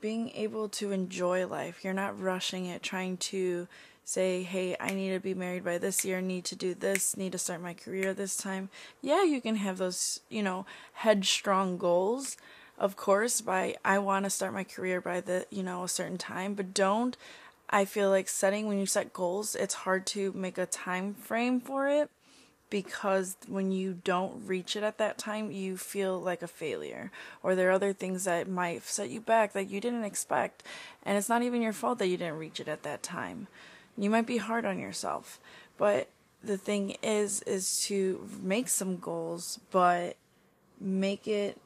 being 0.00 0.30
able 0.30 0.68
to 0.68 0.92
enjoy 0.92 1.46
life. 1.46 1.82
You're 1.82 1.94
not 1.94 2.20
rushing 2.20 2.66
it, 2.66 2.82
trying 2.82 3.16
to 3.18 3.66
say, 4.04 4.42
hey, 4.42 4.76
I 4.78 4.90
need 4.90 5.10
to 5.14 5.20
be 5.20 5.34
married 5.34 5.64
by 5.64 5.78
this 5.78 6.04
year, 6.04 6.20
need 6.20 6.44
to 6.46 6.56
do 6.56 6.74
this, 6.74 7.16
need 7.16 7.32
to 7.32 7.38
start 7.38 7.62
my 7.62 7.74
career 7.74 8.12
this 8.14 8.36
time. 8.36 8.68
Yeah, 9.00 9.24
you 9.24 9.40
can 9.40 9.56
have 9.56 9.78
those, 9.78 10.20
you 10.28 10.42
know, 10.42 10.66
headstrong 10.92 11.78
goals, 11.78 12.36
of 12.78 12.96
course, 12.96 13.40
by 13.40 13.76
I 13.84 13.98
want 13.98 14.24
to 14.24 14.30
start 14.30 14.52
my 14.52 14.64
career 14.64 15.00
by 15.00 15.20
the, 15.20 15.46
you 15.50 15.62
know, 15.62 15.84
a 15.84 15.88
certain 15.88 16.18
time, 16.18 16.54
but 16.54 16.74
don't 16.74 17.16
I 17.68 17.84
feel 17.84 18.10
like 18.10 18.28
setting 18.28 18.66
when 18.66 18.78
you 18.78 18.86
set 18.86 19.12
goals, 19.12 19.54
it's 19.54 19.74
hard 19.74 20.06
to 20.08 20.32
make 20.32 20.56
a 20.58 20.66
time 20.66 21.14
frame 21.14 21.60
for 21.60 21.88
it 21.88 22.10
because 22.70 23.36
when 23.48 23.72
you 23.72 23.98
don't 24.04 24.46
reach 24.46 24.76
it 24.76 24.82
at 24.82 24.98
that 24.98 25.18
time, 25.18 25.50
you 25.50 25.76
feel 25.76 26.20
like 26.20 26.42
a 26.42 26.48
failure. 26.48 27.10
Or 27.42 27.54
there 27.54 27.68
are 27.68 27.72
other 27.72 27.92
things 27.92 28.24
that 28.24 28.48
might 28.48 28.82
set 28.84 29.10
you 29.10 29.20
back 29.20 29.52
that 29.52 29.70
you 29.70 29.80
didn't 29.80 30.04
expect. 30.04 30.62
And 31.04 31.16
it's 31.16 31.28
not 31.28 31.42
even 31.42 31.62
your 31.62 31.72
fault 31.72 31.98
that 31.98 32.08
you 32.08 32.16
didn't 32.16 32.38
reach 32.38 32.60
it 32.60 32.68
at 32.68 32.82
that 32.82 33.02
time. 33.02 33.46
You 33.96 34.10
might 34.10 34.26
be 34.26 34.38
hard 34.38 34.64
on 34.64 34.78
yourself. 34.78 35.40
But 35.78 36.08
the 36.42 36.56
thing 36.56 36.96
is, 37.02 37.42
is 37.42 37.82
to 37.86 38.28
make 38.42 38.68
some 38.68 38.96
goals, 38.96 39.60
but 39.70 40.16
make 40.80 41.26
it 41.26 41.60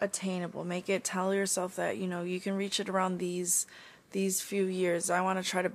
attainable. 0.00 0.64
Make 0.64 0.88
it 0.88 1.04
tell 1.04 1.34
yourself 1.34 1.76
that, 1.76 1.96
you 1.96 2.06
know, 2.06 2.22
you 2.22 2.40
can 2.40 2.54
reach 2.54 2.80
it 2.80 2.88
around 2.88 3.18
these, 3.18 3.66
these 4.12 4.40
few 4.40 4.64
years. 4.64 5.10
I 5.10 5.20
want 5.20 5.42
to 5.42 5.48
try 5.48 5.62
to 5.62 5.72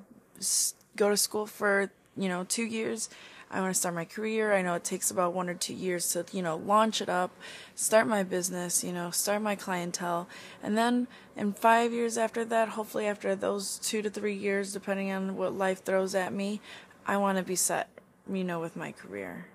go 0.96 1.10
to 1.10 1.18
school 1.18 1.46
for, 1.46 1.92
you 2.18 2.30
know, 2.30 2.44
two 2.44 2.66
years 2.66 3.10
I 3.52 3.62
want 3.62 3.74
to 3.74 3.80
start 3.80 3.96
my 3.96 4.06
career. 4.06 4.54
I 4.54 4.62
know 4.62 4.76
it 4.76 4.84
takes 4.84 5.10
about 5.10 5.34
one 5.34 5.50
or 5.50 5.56
two 5.56 5.74
years 5.74 6.10
to, 6.14 6.24
you 6.32 6.44
know, 6.44 6.58
launch 6.58 7.02
it 7.02 7.10
up, 7.10 7.32
start 7.74 8.08
my 8.08 8.22
business, 8.22 8.84
you 8.84 8.94
know, 8.94 9.10
start 9.10 9.42
my 9.42 9.56
clientele. 9.56 10.30
And 10.62 10.78
then 10.78 11.08
in 11.36 11.54
five 11.54 11.92
years 11.92 12.16
after 12.18 12.46
that, 12.46 12.70
hopefully 12.70 13.08
after 13.08 13.36
those 13.36 13.80
two 13.80 14.04
to 14.04 14.10
three 14.10 14.36
years, 14.36 14.74
depending 14.74 15.12
on 15.12 15.36
what 15.36 15.54
life 15.54 15.84
throws 15.84 16.14
at 16.14 16.32
me, 16.32 16.62
I 17.08 17.18
want 17.18 17.40
to 17.40 17.44
be 17.44 17.56
set, 17.56 17.90
you 18.32 18.44
know, 18.44 18.60
with 18.60 18.76
my 18.76 18.92
career. 18.92 19.48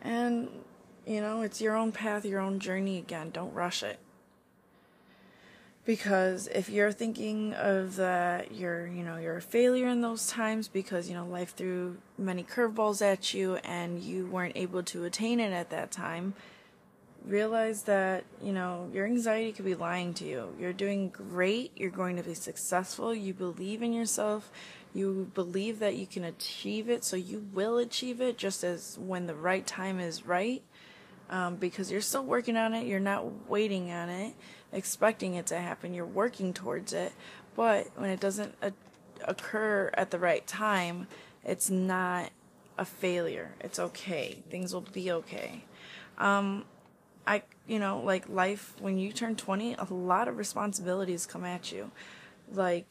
And, 0.00 0.48
you 1.06 1.20
know, 1.20 1.42
it's 1.42 1.60
your 1.60 1.76
own 1.76 1.92
path, 1.92 2.24
your 2.24 2.40
own 2.40 2.58
journey 2.58 2.98
again. 2.98 3.30
Don't 3.30 3.54
rush 3.54 3.82
it. 3.82 3.98
Because 5.84 6.48
if 6.48 6.68
you're 6.68 6.90
thinking 6.90 7.54
of 7.54 7.94
that 7.94 8.52
you're 8.52 8.88
you 8.88 9.04
know 9.04 9.18
you're 9.18 9.36
a 9.36 9.40
failure 9.40 9.86
in 9.86 10.00
those 10.00 10.26
times 10.26 10.66
because 10.66 11.08
you 11.08 11.14
know 11.14 11.24
life 11.24 11.54
threw 11.54 11.98
many 12.18 12.42
curveballs 12.42 13.00
at 13.00 13.32
you 13.32 13.54
and 13.56 14.02
you 14.02 14.26
weren't 14.26 14.56
able 14.56 14.82
to 14.82 15.04
attain 15.04 15.38
it 15.38 15.52
at 15.52 15.70
that 15.70 15.92
time 15.92 16.34
realize 17.26 17.82
that 17.82 18.24
you 18.42 18.52
know 18.52 18.88
your 18.92 19.04
anxiety 19.04 19.52
could 19.52 19.64
be 19.64 19.74
lying 19.74 20.14
to 20.14 20.24
you. 20.24 20.54
You're 20.58 20.72
doing 20.72 21.08
great. 21.08 21.72
You're 21.76 21.90
going 21.90 22.16
to 22.16 22.22
be 22.22 22.34
successful. 22.34 23.14
You 23.14 23.34
believe 23.34 23.82
in 23.82 23.92
yourself. 23.92 24.50
You 24.94 25.30
believe 25.34 25.80
that 25.80 25.96
you 25.96 26.06
can 26.06 26.24
achieve 26.24 26.88
it. 26.88 27.04
So 27.04 27.16
you 27.16 27.46
will 27.52 27.76
achieve 27.78 28.20
it 28.20 28.38
just 28.38 28.64
as 28.64 28.98
when 28.98 29.26
the 29.26 29.34
right 29.34 29.66
time 29.66 30.00
is 30.00 30.26
right 30.26 30.62
um, 31.30 31.56
because 31.56 31.90
you're 31.90 32.00
still 32.00 32.24
working 32.24 32.56
on 32.56 32.74
it 32.74 32.86
you're 32.86 33.00
not 33.00 33.48
waiting 33.48 33.90
on 33.90 34.08
it 34.08 34.34
expecting 34.72 35.34
it 35.34 35.46
to 35.46 35.58
happen, 35.58 35.94
you're 35.94 36.04
working 36.04 36.52
towards 36.52 36.92
it. 36.92 37.12
But 37.54 37.88
when 37.96 38.10
it 38.10 38.20
doesn't 38.20 38.54
a- 38.62 38.72
occur 39.24 39.90
at 39.94 40.10
the 40.10 40.18
right 40.18 40.46
time, 40.46 41.08
it's 41.44 41.70
not 41.70 42.30
a 42.78 42.84
failure. 42.84 43.54
It's 43.60 43.78
okay. 43.78 44.42
Things 44.50 44.74
will 44.74 44.82
be 44.82 45.10
okay. 45.10 45.64
Um, 46.18 46.64
I, 47.26 47.42
you 47.66 47.78
know, 47.78 48.00
like 48.00 48.28
life, 48.28 48.74
when 48.78 48.98
you 48.98 49.12
turn 49.12 49.34
20, 49.36 49.74
a 49.74 49.86
lot 49.90 50.28
of 50.28 50.36
responsibilities 50.36 51.26
come 51.26 51.44
at 51.44 51.72
you. 51.72 51.90
Like, 52.52 52.86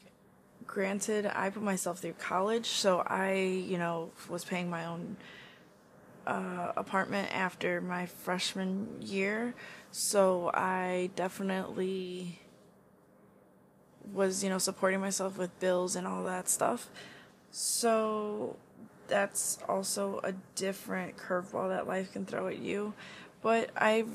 granted, 0.66 1.26
I 1.26 1.50
put 1.50 1.62
myself 1.62 2.00
through 2.00 2.14
college, 2.14 2.66
so 2.66 3.02
I, 3.06 3.34
you 3.34 3.78
know, 3.78 4.10
was 4.28 4.44
paying 4.44 4.68
my 4.68 4.84
own 4.84 5.16
uh, 6.26 6.72
apartment 6.76 7.34
after 7.34 7.80
my 7.80 8.06
freshman 8.06 8.88
year. 9.00 9.54
So 9.90 10.50
I 10.52 11.10
definitely 11.16 12.40
was, 14.12 14.42
you 14.42 14.50
know, 14.50 14.58
supporting 14.58 15.00
myself 15.00 15.38
with 15.38 15.58
bills 15.60 15.96
and 15.96 16.06
all 16.06 16.24
that 16.24 16.48
stuff. 16.48 16.88
So 17.50 18.56
that's 19.08 19.58
also 19.68 20.20
a 20.24 20.32
different 20.54 21.16
curveball 21.16 21.68
that 21.68 21.86
life 21.86 22.12
can 22.12 22.26
throw 22.26 22.48
at 22.48 22.58
you. 22.58 22.92
But 23.42 23.70
I've 23.76 24.10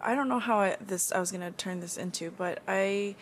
I 0.00 0.14
don't 0.14 0.28
know 0.28 0.38
how 0.38 0.60
I, 0.60 0.76
this 0.80 1.10
I 1.12 1.20
was 1.20 1.32
gonna 1.32 1.50
turn 1.52 1.80
this 1.80 1.96
into, 1.96 2.30
but 2.30 2.60
I 2.68 3.16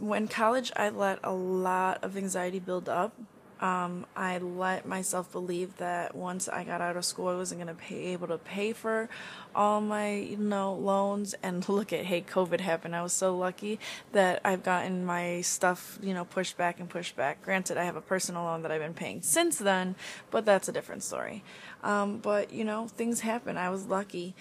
when 0.00 0.26
college 0.26 0.72
I 0.76 0.88
let 0.88 1.18
a 1.22 1.32
lot 1.32 2.02
of 2.02 2.16
anxiety 2.16 2.58
build 2.58 2.88
up 2.88 3.14
um, 3.60 4.04
I 4.14 4.36
let 4.38 4.86
myself 4.86 5.32
believe 5.32 5.78
that 5.78 6.14
once 6.14 6.46
I 6.48 6.62
got 6.62 6.82
out 6.82 6.96
of 6.96 7.04
school, 7.06 7.28
I 7.28 7.36
wasn't 7.36 7.62
going 7.62 7.74
to 7.74 7.82
be 7.88 8.06
able 8.08 8.28
to 8.28 8.36
pay 8.36 8.74
for 8.74 9.08
all 9.54 9.80
my, 9.80 10.14
you 10.14 10.36
know, 10.36 10.74
loans. 10.74 11.34
And 11.46 11.66
look 11.68 11.92
at, 11.92 12.06
hey, 12.06 12.22
COVID 12.22 12.60
happened. 12.60 12.96
I 12.96 13.02
was 13.02 13.12
so 13.12 13.36
lucky 13.36 13.78
that 14.12 14.40
I've 14.44 14.64
gotten 14.64 15.04
my 15.04 15.42
stuff, 15.42 15.96
you 16.02 16.12
know, 16.12 16.24
pushed 16.24 16.56
back 16.56 16.80
and 16.80 16.88
pushed 16.88 17.14
back. 17.14 17.40
Granted, 17.42 17.78
I 17.78 17.84
have 17.84 17.94
a 17.94 18.00
personal 18.00 18.42
loan 18.42 18.62
that 18.62 18.72
I've 18.72 18.80
been 18.80 18.94
paying 18.94 19.22
since 19.22 19.58
then, 19.58 19.94
but 20.32 20.44
that's 20.44 20.68
a 20.68 20.72
different 20.72 21.04
story. 21.04 21.44
Um, 21.84 22.18
but, 22.18 22.52
you 22.52 22.64
know, 22.64 22.88
things 22.88 23.20
happen. 23.20 23.56
I 23.56 23.70
was 23.70 23.86
lucky 23.86 24.34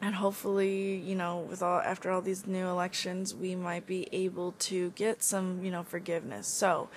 and 0.00 0.14
hopefully 0.14 0.96
you 0.96 1.14
know 1.14 1.38
with 1.38 1.62
all 1.62 1.80
after 1.80 2.10
all 2.10 2.22
these 2.22 2.46
new 2.46 2.66
elections 2.66 3.34
we 3.34 3.54
might 3.54 3.86
be 3.86 4.08
able 4.12 4.52
to 4.52 4.90
get 4.90 5.22
some 5.22 5.62
you 5.62 5.70
know 5.70 5.82
forgiveness 5.82 6.46
so 6.46 6.88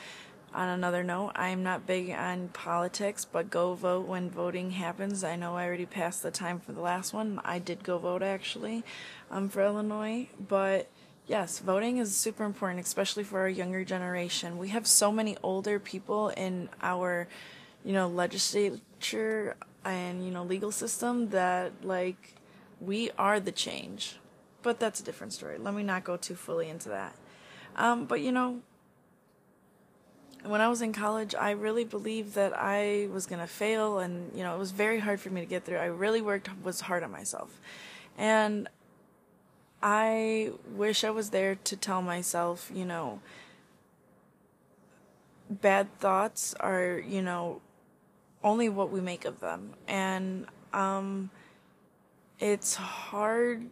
on 0.53 0.69
another 0.69 1.03
note, 1.03 1.31
I'm 1.35 1.63
not 1.63 1.87
big 1.87 2.11
on 2.11 2.49
politics, 2.49 3.25
but 3.25 3.49
go 3.49 3.73
vote 3.73 4.07
when 4.07 4.29
voting 4.29 4.71
happens. 4.71 5.23
I 5.23 5.35
know 5.35 5.57
I 5.57 5.65
already 5.65 5.85
passed 5.85 6.23
the 6.23 6.31
time 6.31 6.59
for 6.59 6.71
the 6.71 6.81
last 6.81 7.13
one. 7.13 7.41
I 7.43 7.59
did 7.59 7.83
go 7.83 7.97
vote 7.97 8.21
actually 8.23 8.83
um, 9.31 9.49
for 9.49 9.63
Illinois, 9.63 10.27
but 10.47 10.89
yes, 11.27 11.59
voting 11.59 11.97
is 11.97 12.15
super 12.15 12.43
important, 12.43 12.85
especially 12.85 13.23
for 13.23 13.39
our 13.39 13.49
younger 13.49 13.83
generation. 13.83 14.57
We 14.57 14.69
have 14.69 14.87
so 14.87 15.11
many 15.11 15.37
older 15.41 15.79
people 15.79 16.29
in 16.29 16.69
our, 16.81 17.27
you 17.83 17.93
know, 17.93 18.07
legislature 18.07 19.55
and 19.85 20.25
you 20.25 20.31
know 20.31 20.43
legal 20.43 20.71
system 20.71 21.29
that 21.29 21.71
like 21.83 22.35
we 22.79 23.11
are 23.17 23.39
the 23.39 23.51
change 23.51 24.17
but 24.61 24.79
that's 24.79 24.99
a 24.99 25.03
different 25.03 25.33
story 25.33 25.57
let 25.57 25.73
me 25.73 25.83
not 25.83 26.03
go 26.03 26.17
too 26.17 26.35
fully 26.35 26.69
into 26.69 26.89
that 26.89 27.15
um, 27.75 28.05
but 28.05 28.21
you 28.21 28.31
know 28.31 28.61
when 30.45 30.61
i 30.61 30.67
was 30.67 30.81
in 30.81 30.93
college 30.93 31.33
i 31.35 31.51
really 31.51 31.83
believed 31.83 32.35
that 32.35 32.53
i 32.57 33.07
was 33.11 33.25
going 33.25 33.39
to 33.39 33.47
fail 33.47 33.99
and 33.99 34.31
you 34.35 34.43
know 34.43 34.55
it 34.55 34.59
was 34.59 34.71
very 34.71 34.99
hard 34.99 35.19
for 35.19 35.29
me 35.29 35.41
to 35.41 35.47
get 35.47 35.63
through 35.65 35.77
i 35.77 35.85
really 35.85 36.21
worked 36.21 36.49
was 36.63 36.81
hard 36.81 37.03
on 37.03 37.11
myself 37.11 37.59
and 38.17 38.67
i 39.81 40.51
wish 40.75 41.03
i 41.03 41.09
was 41.09 41.29
there 41.29 41.55
to 41.55 41.75
tell 41.75 42.01
myself 42.01 42.71
you 42.73 42.85
know 42.85 43.19
bad 45.49 45.87
thoughts 45.99 46.53
are 46.59 47.01
you 47.05 47.21
know 47.21 47.61
only 48.43 48.69
what 48.69 48.91
we 48.91 49.01
make 49.01 49.25
of 49.25 49.39
them. 49.39 49.73
And 49.87 50.45
um, 50.73 51.29
it's 52.39 52.75
harder, 52.75 53.63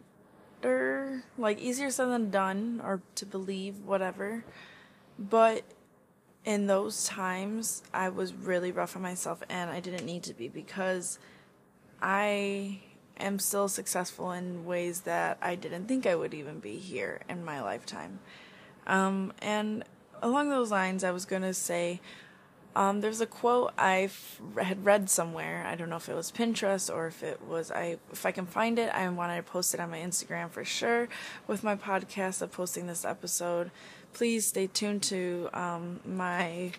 like 1.36 1.60
easier 1.60 1.90
said 1.90 2.06
than 2.06 2.30
done, 2.30 2.80
or 2.82 3.02
to 3.16 3.26
believe, 3.26 3.80
whatever. 3.84 4.44
But 5.18 5.62
in 6.44 6.66
those 6.66 7.06
times, 7.06 7.82
I 7.94 8.08
was 8.08 8.34
really 8.34 8.72
rough 8.72 8.96
on 8.96 9.02
myself, 9.02 9.42
and 9.48 9.70
I 9.70 9.80
didn't 9.80 10.04
need 10.04 10.24
to 10.24 10.34
be 10.34 10.48
because 10.48 11.18
I 12.00 12.80
am 13.18 13.38
still 13.38 13.68
successful 13.68 14.32
in 14.32 14.64
ways 14.64 15.02
that 15.02 15.38
I 15.40 15.54
didn't 15.54 15.86
think 15.86 16.06
I 16.06 16.14
would 16.14 16.34
even 16.34 16.58
be 16.58 16.76
here 16.76 17.20
in 17.28 17.44
my 17.44 17.62
lifetime. 17.62 18.18
Um, 18.86 19.32
and 19.40 19.84
along 20.20 20.50
those 20.50 20.70
lines, 20.70 21.04
I 21.04 21.12
was 21.12 21.24
going 21.24 21.42
to 21.42 21.54
say, 21.54 22.00
um, 22.74 23.02
there's 23.02 23.20
a 23.20 23.26
quote 23.26 23.72
I 23.76 24.10
had 24.60 24.84
read 24.84 25.10
somewhere. 25.10 25.64
I 25.66 25.76
don't 25.76 25.90
know 25.90 25.96
if 25.96 26.08
it 26.08 26.14
was 26.14 26.32
Pinterest 26.32 26.92
or 26.92 27.06
if 27.06 27.22
it 27.22 27.42
was 27.46 27.70
I. 27.70 27.98
If 28.10 28.24
I 28.24 28.32
can 28.32 28.46
find 28.46 28.78
it, 28.78 28.88
I 28.94 29.06
wanted 29.10 29.36
to 29.36 29.42
post 29.42 29.74
it 29.74 29.80
on 29.80 29.90
my 29.90 29.98
Instagram 29.98 30.50
for 30.50 30.64
sure. 30.64 31.08
With 31.46 31.62
my 31.62 31.76
podcast 31.76 32.40
of 32.40 32.50
posting 32.50 32.86
this 32.86 33.04
episode, 33.04 33.70
please 34.12 34.46
stay 34.46 34.66
tuned 34.66 35.02
to 35.04 35.48
um, 35.52 36.00
my 36.04 36.72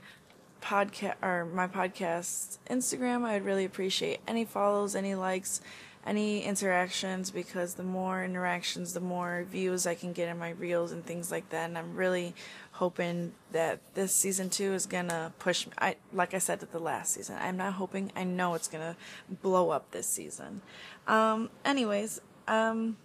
podcast 0.61 1.15
or 1.21 1.45
my 1.45 1.67
podcast 1.67 2.57
Instagram. 2.69 3.23
I'd 3.23 3.45
really 3.45 3.65
appreciate 3.65 4.21
any 4.27 4.45
follows, 4.45 4.95
any 4.95 5.15
likes, 5.15 5.61
any 6.05 6.43
interactions 6.43 7.31
because 7.31 7.75
the 7.75 7.83
more 7.83 8.23
interactions, 8.23 8.93
the 8.93 8.99
more 8.99 9.45
views 9.49 9.87
I 9.87 9.95
can 9.95 10.13
get 10.13 10.29
in 10.29 10.37
my 10.37 10.51
reels 10.51 10.91
and 10.91 11.05
things 11.05 11.31
like 11.31 11.49
that. 11.49 11.69
And 11.69 11.77
I'm 11.77 11.95
really 11.95 12.33
hoping 12.73 13.33
that 13.51 13.79
this 13.93 14.13
season 14.13 14.49
two 14.49 14.73
is 14.73 14.85
gonna 14.85 15.33
push. 15.39 15.67
I 15.77 15.95
like 16.11 16.33
I 16.33 16.39
said 16.39 16.61
at 16.61 16.71
the 16.71 16.79
last 16.79 17.13
season. 17.13 17.37
I'm 17.39 17.57
not 17.57 17.73
hoping. 17.73 18.11
I 18.15 18.23
know 18.23 18.53
it's 18.53 18.67
gonna 18.67 18.95
blow 19.41 19.69
up 19.69 19.91
this 19.91 20.07
season. 20.07 20.61
Um, 21.07 21.49
anyways, 21.63 22.21
um, 22.47 22.97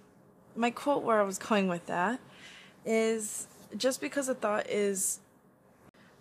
my 0.57 0.71
quote 0.71 1.03
where 1.05 1.21
I 1.21 1.25
was 1.25 1.39
going 1.39 1.69
with 1.69 1.87
that 1.87 2.21
is 2.85 3.47
just 3.77 4.01
because 4.01 4.29
a 4.29 4.35
thought 4.35 4.69
is 4.69 5.21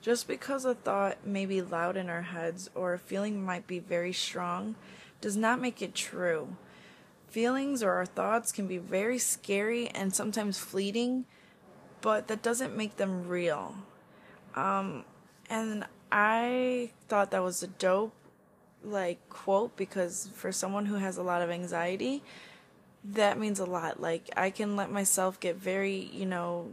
just 0.02 0.28
because 0.28 0.64
a 0.66 0.76
thought 0.76 1.26
may 1.26 1.46
be 1.46 1.62
loud 1.62 1.98
in 1.98 2.10
our 2.10 2.22
heads 2.22 2.70
or 2.76 2.94
a 2.94 3.00
feeling 3.00 3.44
might 3.44 3.68
be 3.68 3.80
very 3.80 4.14
strong 4.14 4.76
does 5.22 5.36
not 5.36 5.60
make 5.60 5.82
it 5.82 5.96
true. 5.96 6.56
Feelings 7.30 7.84
or 7.84 7.92
our 7.94 8.06
thoughts 8.06 8.52
can 8.52 8.68
be 8.68 8.78
very 8.78 9.18
scary 9.18 9.90
and 9.90 10.14
sometimes 10.14 10.60
fleeting, 10.60 11.26
but 12.02 12.28
that 12.28 12.42
doesn't 12.42 12.78
make 12.78 12.98
them 12.98 13.28
real. 13.28 13.76
Um, 14.56 15.04
and 15.50 15.86
I 16.12 16.92
thought 17.10 17.32
that 17.32 17.44
was 17.44 17.62
a 17.64 17.68
dope 17.68 18.14
like 18.84 19.28
quote 19.30 19.76
because 19.76 20.30
for 20.34 20.52
someone 20.52 20.86
who 20.86 20.96
has 20.96 21.18
a 21.18 21.24
lot 21.24 21.42
of 21.42 21.50
anxiety, 21.50 22.24
that 23.04 23.38
means 23.38 23.60
a 23.60 23.66
lot. 23.66 24.00
Like 24.02 24.30
I 24.38 24.50
can 24.50 24.76
let 24.76 24.92
myself 24.92 25.40
get 25.40 25.58
very, 25.58 26.10
you 26.14 26.26
know, 26.26 26.68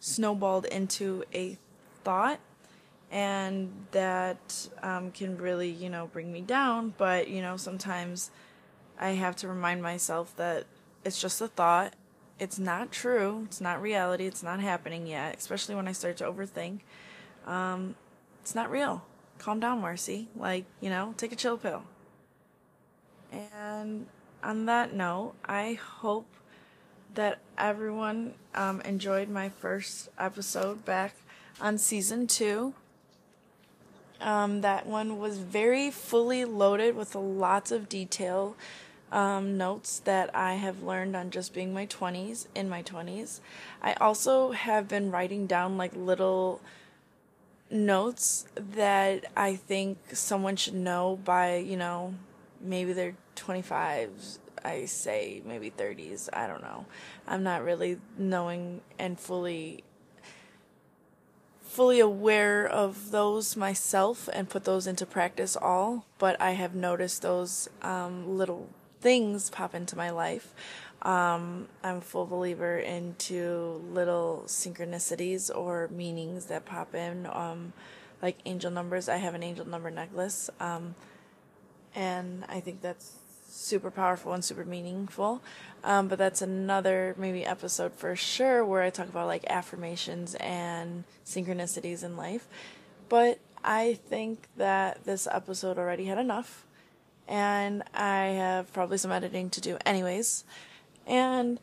snowballed 0.00 0.64
into 0.66 1.24
a 1.34 1.58
thought 2.04 2.40
and 3.10 3.72
that 3.92 4.68
um, 4.82 5.10
can 5.10 5.38
really, 5.38 5.70
you 5.70 5.88
know, 5.90 6.08
bring 6.12 6.32
me 6.32 6.40
down. 6.40 6.94
But, 6.98 7.28
you 7.28 7.42
know, 7.42 7.56
sometimes 7.56 8.30
I 8.98 9.10
have 9.10 9.36
to 9.36 9.48
remind 9.48 9.82
myself 9.82 10.36
that 10.36 10.66
it's 11.04 11.20
just 11.20 11.40
a 11.40 11.48
thought 11.48 11.94
it's 12.38 12.58
not 12.58 12.92
true. 12.92 13.42
It's 13.46 13.60
not 13.60 13.82
reality. 13.82 14.26
It's 14.26 14.42
not 14.42 14.60
happening 14.60 15.06
yet, 15.06 15.36
especially 15.36 15.74
when 15.74 15.88
I 15.88 15.92
start 15.92 16.16
to 16.18 16.24
overthink. 16.24 16.80
Um, 17.46 17.96
it's 18.42 18.54
not 18.54 18.70
real. 18.70 19.04
Calm 19.38 19.60
down, 19.60 19.80
Marcy. 19.80 20.28
Like, 20.36 20.64
you 20.80 20.90
know, 20.90 21.14
take 21.16 21.32
a 21.32 21.36
chill 21.36 21.56
pill. 21.56 21.82
And 23.32 24.06
on 24.42 24.66
that 24.66 24.94
note, 24.94 25.34
I 25.44 25.74
hope 25.74 26.26
that 27.14 27.38
everyone 27.56 28.34
um, 28.54 28.80
enjoyed 28.82 29.28
my 29.28 29.48
first 29.48 30.08
episode 30.18 30.84
back 30.84 31.14
on 31.60 31.78
season 31.78 32.26
two. 32.26 32.74
Um, 34.20 34.62
that 34.62 34.86
one 34.86 35.18
was 35.18 35.38
very 35.38 35.90
fully 35.90 36.44
loaded 36.44 36.96
with 36.96 37.14
lots 37.14 37.70
of 37.70 37.88
detail 37.88 38.56
um, 39.12 39.56
notes 39.56 40.00
that 40.00 40.34
I 40.34 40.54
have 40.54 40.82
learned 40.82 41.16
on 41.16 41.30
just 41.30 41.54
being 41.54 41.72
my 41.72 41.86
20s, 41.86 42.46
in 42.54 42.68
my 42.68 42.82
20s. 42.82 43.40
I 43.82 43.94
also 43.94 44.52
have 44.52 44.88
been 44.88 45.10
writing 45.10 45.46
down 45.46 45.76
like 45.76 45.92
little 45.94 46.60
notes 47.70 48.46
that 48.56 49.24
I 49.36 49.56
think 49.56 49.98
someone 50.12 50.56
should 50.56 50.74
know 50.74 51.18
by, 51.24 51.56
you 51.56 51.76
know, 51.76 52.14
maybe 52.60 52.92
they're 52.92 53.16
25s, 53.36 54.38
I 54.64 54.86
say 54.86 55.42
maybe 55.44 55.70
30s, 55.70 56.28
I 56.32 56.46
don't 56.46 56.62
know. 56.62 56.86
I'm 57.26 57.42
not 57.42 57.62
really 57.62 57.98
knowing 58.16 58.80
and 58.98 59.18
fully 59.18 59.84
fully 61.68 62.00
aware 62.00 62.66
of 62.66 63.10
those 63.10 63.54
myself 63.54 64.28
and 64.32 64.48
put 64.48 64.64
those 64.64 64.86
into 64.86 65.04
practice 65.04 65.54
all, 65.54 66.06
but 66.18 66.40
I 66.40 66.52
have 66.52 66.74
noticed 66.74 67.22
those 67.22 67.68
um, 67.82 68.36
little 68.38 68.68
things 69.00 69.50
pop 69.50 69.74
into 69.74 69.96
my 69.96 70.10
life. 70.10 70.54
Um, 71.02 71.68
I'm 71.84 72.00
full 72.00 72.26
believer 72.26 72.78
into 72.78 73.80
little 73.92 74.44
synchronicities 74.46 75.54
or 75.54 75.88
meanings 75.92 76.46
that 76.46 76.64
pop 76.64 76.94
in, 76.94 77.26
um, 77.26 77.72
like 78.20 78.38
angel 78.46 78.70
numbers. 78.70 79.08
I 79.08 79.18
have 79.18 79.34
an 79.34 79.42
angel 79.42 79.68
number 79.68 79.90
necklace, 79.90 80.50
um, 80.58 80.96
and 81.94 82.44
I 82.48 82.60
think 82.60 82.82
that's 82.82 83.17
super 83.58 83.90
powerful 83.90 84.32
and 84.32 84.44
super 84.44 84.64
meaningful. 84.64 85.42
Um, 85.84 86.08
but 86.08 86.18
that's 86.18 86.42
another 86.42 87.14
maybe 87.18 87.44
episode 87.44 87.92
for 87.92 88.16
sure 88.16 88.64
where 88.64 88.82
I 88.82 88.90
talk 88.90 89.08
about 89.08 89.26
like 89.26 89.44
affirmations 89.48 90.34
and 90.36 91.04
synchronicities 91.24 92.02
in 92.02 92.16
life. 92.16 92.46
But 93.08 93.38
I 93.64 93.94
think 94.08 94.48
that 94.56 95.04
this 95.04 95.26
episode 95.30 95.78
already 95.78 96.06
had 96.06 96.18
enough 96.18 96.64
and 97.26 97.82
I 97.94 98.26
have 98.26 98.72
probably 98.72 98.98
some 98.98 99.12
editing 99.12 99.50
to 99.50 99.60
do 99.60 99.76
anyways. 99.84 100.44
And 101.06 101.60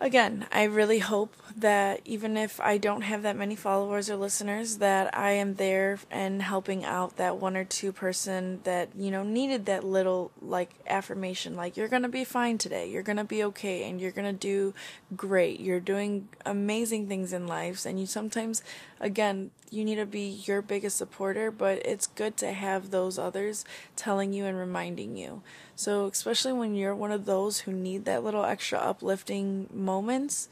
again, 0.00 0.46
I 0.50 0.64
really 0.64 0.98
hope 0.98 1.34
that 1.56 2.00
even 2.06 2.36
if 2.36 2.58
I 2.60 2.78
don't 2.78 3.02
have 3.02 3.22
that 3.22 3.36
many 3.36 3.54
followers 3.54 4.08
or 4.08 4.16
listeners, 4.16 4.78
that 4.78 5.16
I 5.16 5.32
am 5.32 5.54
there 5.54 5.98
and 6.10 6.40
helping 6.40 6.84
out 6.84 7.16
that 7.16 7.36
one 7.36 7.56
or 7.56 7.64
two 7.64 7.92
person 7.92 8.60
that, 8.64 8.88
you 8.96 9.10
know, 9.10 9.22
needed 9.22 9.66
that 9.66 9.84
little 9.84 10.30
like 10.40 10.70
affirmation 10.86 11.54
like 11.54 11.76
you're 11.76 11.88
going 11.88 12.02
to 12.02 12.08
be 12.08 12.24
fine 12.24 12.56
today. 12.56 12.88
You're 12.90 13.02
going 13.02 13.18
to 13.18 13.24
be 13.24 13.44
okay 13.44 13.88
and 13.88 14.00
you're 14.00 14.10
going 14.10 14.32
to 14.32 14.38
do 14.38 14.74
great. 15.14 15.60
You're 15.60 15.80
doing 15.80 16.28
amazing 16.46 17.06
things 17.06 17.32
in 17.32 17.46
life 17.46 17.84
and 17.84 18.00
you 18.00 18.06
sometimes 18.06 18.62
again, 19.00 19.50
you 19.70 19.84
need 19.84 19.96
to 19.96 20.06
be 20.06 20.42
your 20.44 20.60
biggest 20.62 20.98
supporter, 20.98 21.50
but 21.50 21.84
it's 21.86 22.06
good 22.06 22.36
to 22.38 22.52
have 22.52 22.90
those 22.90 23.18
others 23.18 23.64
telling 23.96 24.32
you 24.32 24.44
and 24.44 24.58
reminding 24.58 25.16
you. 25.16 25.42
So, 25.76 26.06
especially 26.06 26.52
when 26.52 26.74
you're 26.74 26.94
one 26.94 27.12
of 27.12 27.24
those 27.24 27.60
who 27.60 27.72
need 27.72 28.04
that 28.04 28.24
little 28.24 28.44
extra 28.44 28.78
uplifting 28.78 29.68
moments, 29.72 30.48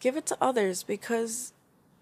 give 0.00 0.16
it 0.16 0.26
to 0.26 0.38
others 0.40 0.82
because 0.82 1.52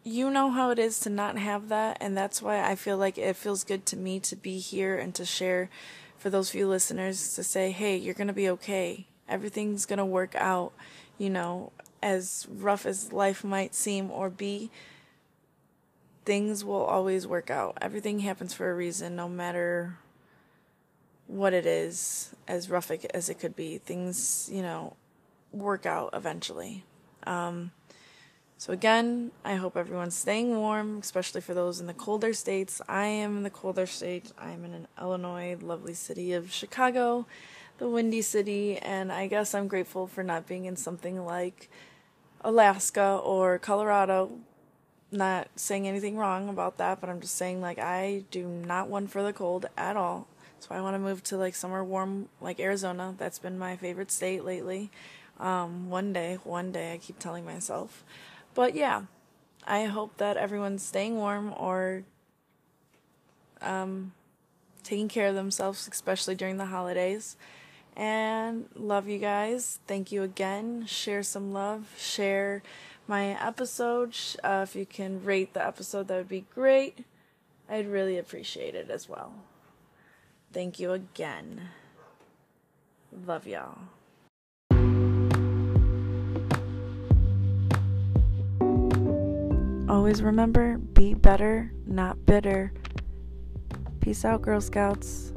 you 0.04 0.30
know 0.30 0.50
how 0.50 0.70
it 0.70 0.78
is 0.78 1.00
to 1.00 1.10
not 1.10 1.36
have 1.36 1.68
that. 1.68 1.98
And 2.00 2.16
that's 2.16 2.40
why 2.40 2.62
I 2.62 2.76
feel 2.76 2.96
like 2.96 3.18
it 3.18 3.34
feels 3.34 3.64
good 3.64 3.84
to 3.86 3.96
me 3.96 4.20
to 4.20 4.36
be 4.36 4.58
here 4.58 4.96
and 4.96 5.12
to 5.16 5.24
share 5.24 5.68
for 6.16 6.30
those 6.30 6.50
few 6.50 6.68
listeners 6.68 7.34
to 7.34 7.42
say, 7.42 7.72
hey, 7.72 7.96
you're 7.96 8.14
going 8.14 8.28
to 8.28 8.32
be 8.32 8.48
okay. 8.50 9.06
Everything's 9.28 9.84
going 9.84 9.98
to 9.98 10.04
work 10.04 10.36
out, 10.36 10.72
you 11.18 11.28
know, 11.28 11.72
as 12.02 12.46
rough 12.48 12.86
as 12.86 13.12
life 13.12 13.42
might 13.42 13.74
seem 13.74 14.10
or 14.10 14.30
be 14.30 14.70
things 16.26 16.62
will 16.62 16.84
always 16.84 17.26
work 17.26 17.48
out. 17.48 17.78
Everything 17.80 18.18
happens 18.18 18.52
for 18.52 18.70
a 18.70 18.74
reason, 18.74 19.16
no 19.16 19.28
matter 19.28 19.96
what 21.26 21.54
it 21.54 21.64
is, 21.64 22.34
as 22.46 22.68
rough 22.68 22.90
as 23.14 23.30
it 23.30 23.38
could 23.38 23.56
be. 23.56 23.78
Things, 23.78 24.50
you 24.52 24.60
know, 24.60 24.96
work 25.52 25.86
out 25.86 26.10
eventually. 26.12 26.84
Um, 27.26 27.70
So, 28.58 28.72
again, 28.72 29.32
I 29.44 29.56
hope 29.56 29.76
everyone's 29.76 30.16
staying 30.16 30.56
warm, 30.56 30.98
especially 30.98 31.42
for 31.42 31.52
those 31.52 31.78
in 31.78 31.86
the 31.86 31.92
colder 31.92 32.32
states. 32.32 32.80
I 32.88 33.04
am 33.04 33.36
in 33.36 33.42
the 33.42 33.50
colder 33.50 33.84
state. 33.84 34.32
I'm 34.38 34.64
in 34.64 34.72
an 34.72 34.88
Illinois, 34.98 35.58
lovely 35.60 35.92
city 35.92 36.32
of 36.32 36.50
Chicago, 36.50 37.26
the 37.76 37.86
windy 37.86 38.22
city, 38.22 38.78
and 38.78 39.12
I 39.12 39.26
guess 39.26 39.54
I'm 39.54 39.68
grateful 39.68 40.06
for 40.06 40.22
not 40.22 40.46
being 40.46 40.64
in 40.64 40.76
something 40.76 41.22
like 41.22 41.68
Alaska 42.40 43.20
or 43.22 43.58
Colorado. 43.58 44.30
Not 45.16 45.48
saying 45.56 45.88
anything 45.88 46.18
wrong 46.18 46.50
about 46.50 46.76
that, 46.76 47.00
but 47.00 47.08
I'm 47.08 47.20
just 47.20 47.36
saying, 47.36 47.62
like, 47.62 47.78
I 47.78 48.24
do 48.30 48.46
not 48.46 48.88
want 48.88 49.10
for 49.10 49.22
the 49.22 49.32
cold 49.32 49.64
at 49.76 49.96
all. 49.96 50.28
So 50.60 50.74
I 50.74 50.80
want 50.82 50.94
to 50.94 50.98
move 50.98 51.22
to 51.24 51.36
like 51.36 51.54
somewhere 51.54 51.84
warm, 51.84 52.28
like 52.40 52.60
Arizona. 52.60 53.14
That's 53.16 53.38
been 53.38 53.58
my 53.58 53.76
favorite 53.76 54.10
state 54.10 54.44
lately. 54.44 54.90
Um, 55.38 55.88
one 55.90 56.12
day, 56.12 56.38
one 56.44 56.72
day, 56.72 56.92
I 56.92 56.98
keep 56.98 57.18
telling 57.18 57.44
myself. 57.44 58.04
But 58.54 58.74
yeah, 58.74 59.02
I 59.66 59.84
hope 59.84 60.16
that 60.18 60.36
everyone's 60.36 60.82
staying 60.82 61.16
warm 61.16 61.54
or 61.56 62.04
um, 63.62 64.12
taking 64.82 65.08
care 65.08 65.28
of 65.28 65.34
themselves, 65.34 65.88
especially 65.90 66.34
during 66.34 66.56
the 66.56 66.66
holidays. 66.66 67.36
And 67.96 68.66
love 68.74 69.08
you 69.08 69.18
guys. 69.18 69.80
Thank 69.86 70.12
you 70.12 70.22
again. 70.22 70.84
Share 70.86 71.22
some 71.22 71.52
love. 71.52 71.94
Share 71.96 72.62
my 73.06 73.40
episode. 73.44 74.16
Uh, 74.42 74.60
if 74.62 74.74
you 74.76 74.86
can 74.86 75.24
rate 75.24 75.54
the 75.54 75.64
episode, 75.64 76.08
that 76.08 76.16
would 76.16 76.28
be 76.28 76.44
great. 76.54 77.04
I'd 77.68 77.88
really 77.88 78.18
appreciate 78.18 78.74
it 78.74 78.90
as 78.90 79.08
well. 79.08 79.32
Thank 80.52 80.78
you 80.78 80.92
again. 80.92 81.68
Love 83.26 83.46
y'all. 83.46 83.78
Always 89.88 90.22
remember 90.22 90.78
be 90.78 91.14
better, 91.14 91.72
not 91.86 92.26
bitter. 92.26 92.72
Peace 94.00 94.24
out, 94.24 94.42
Girl 94.42 94.60
Scouts. 94.60 95.32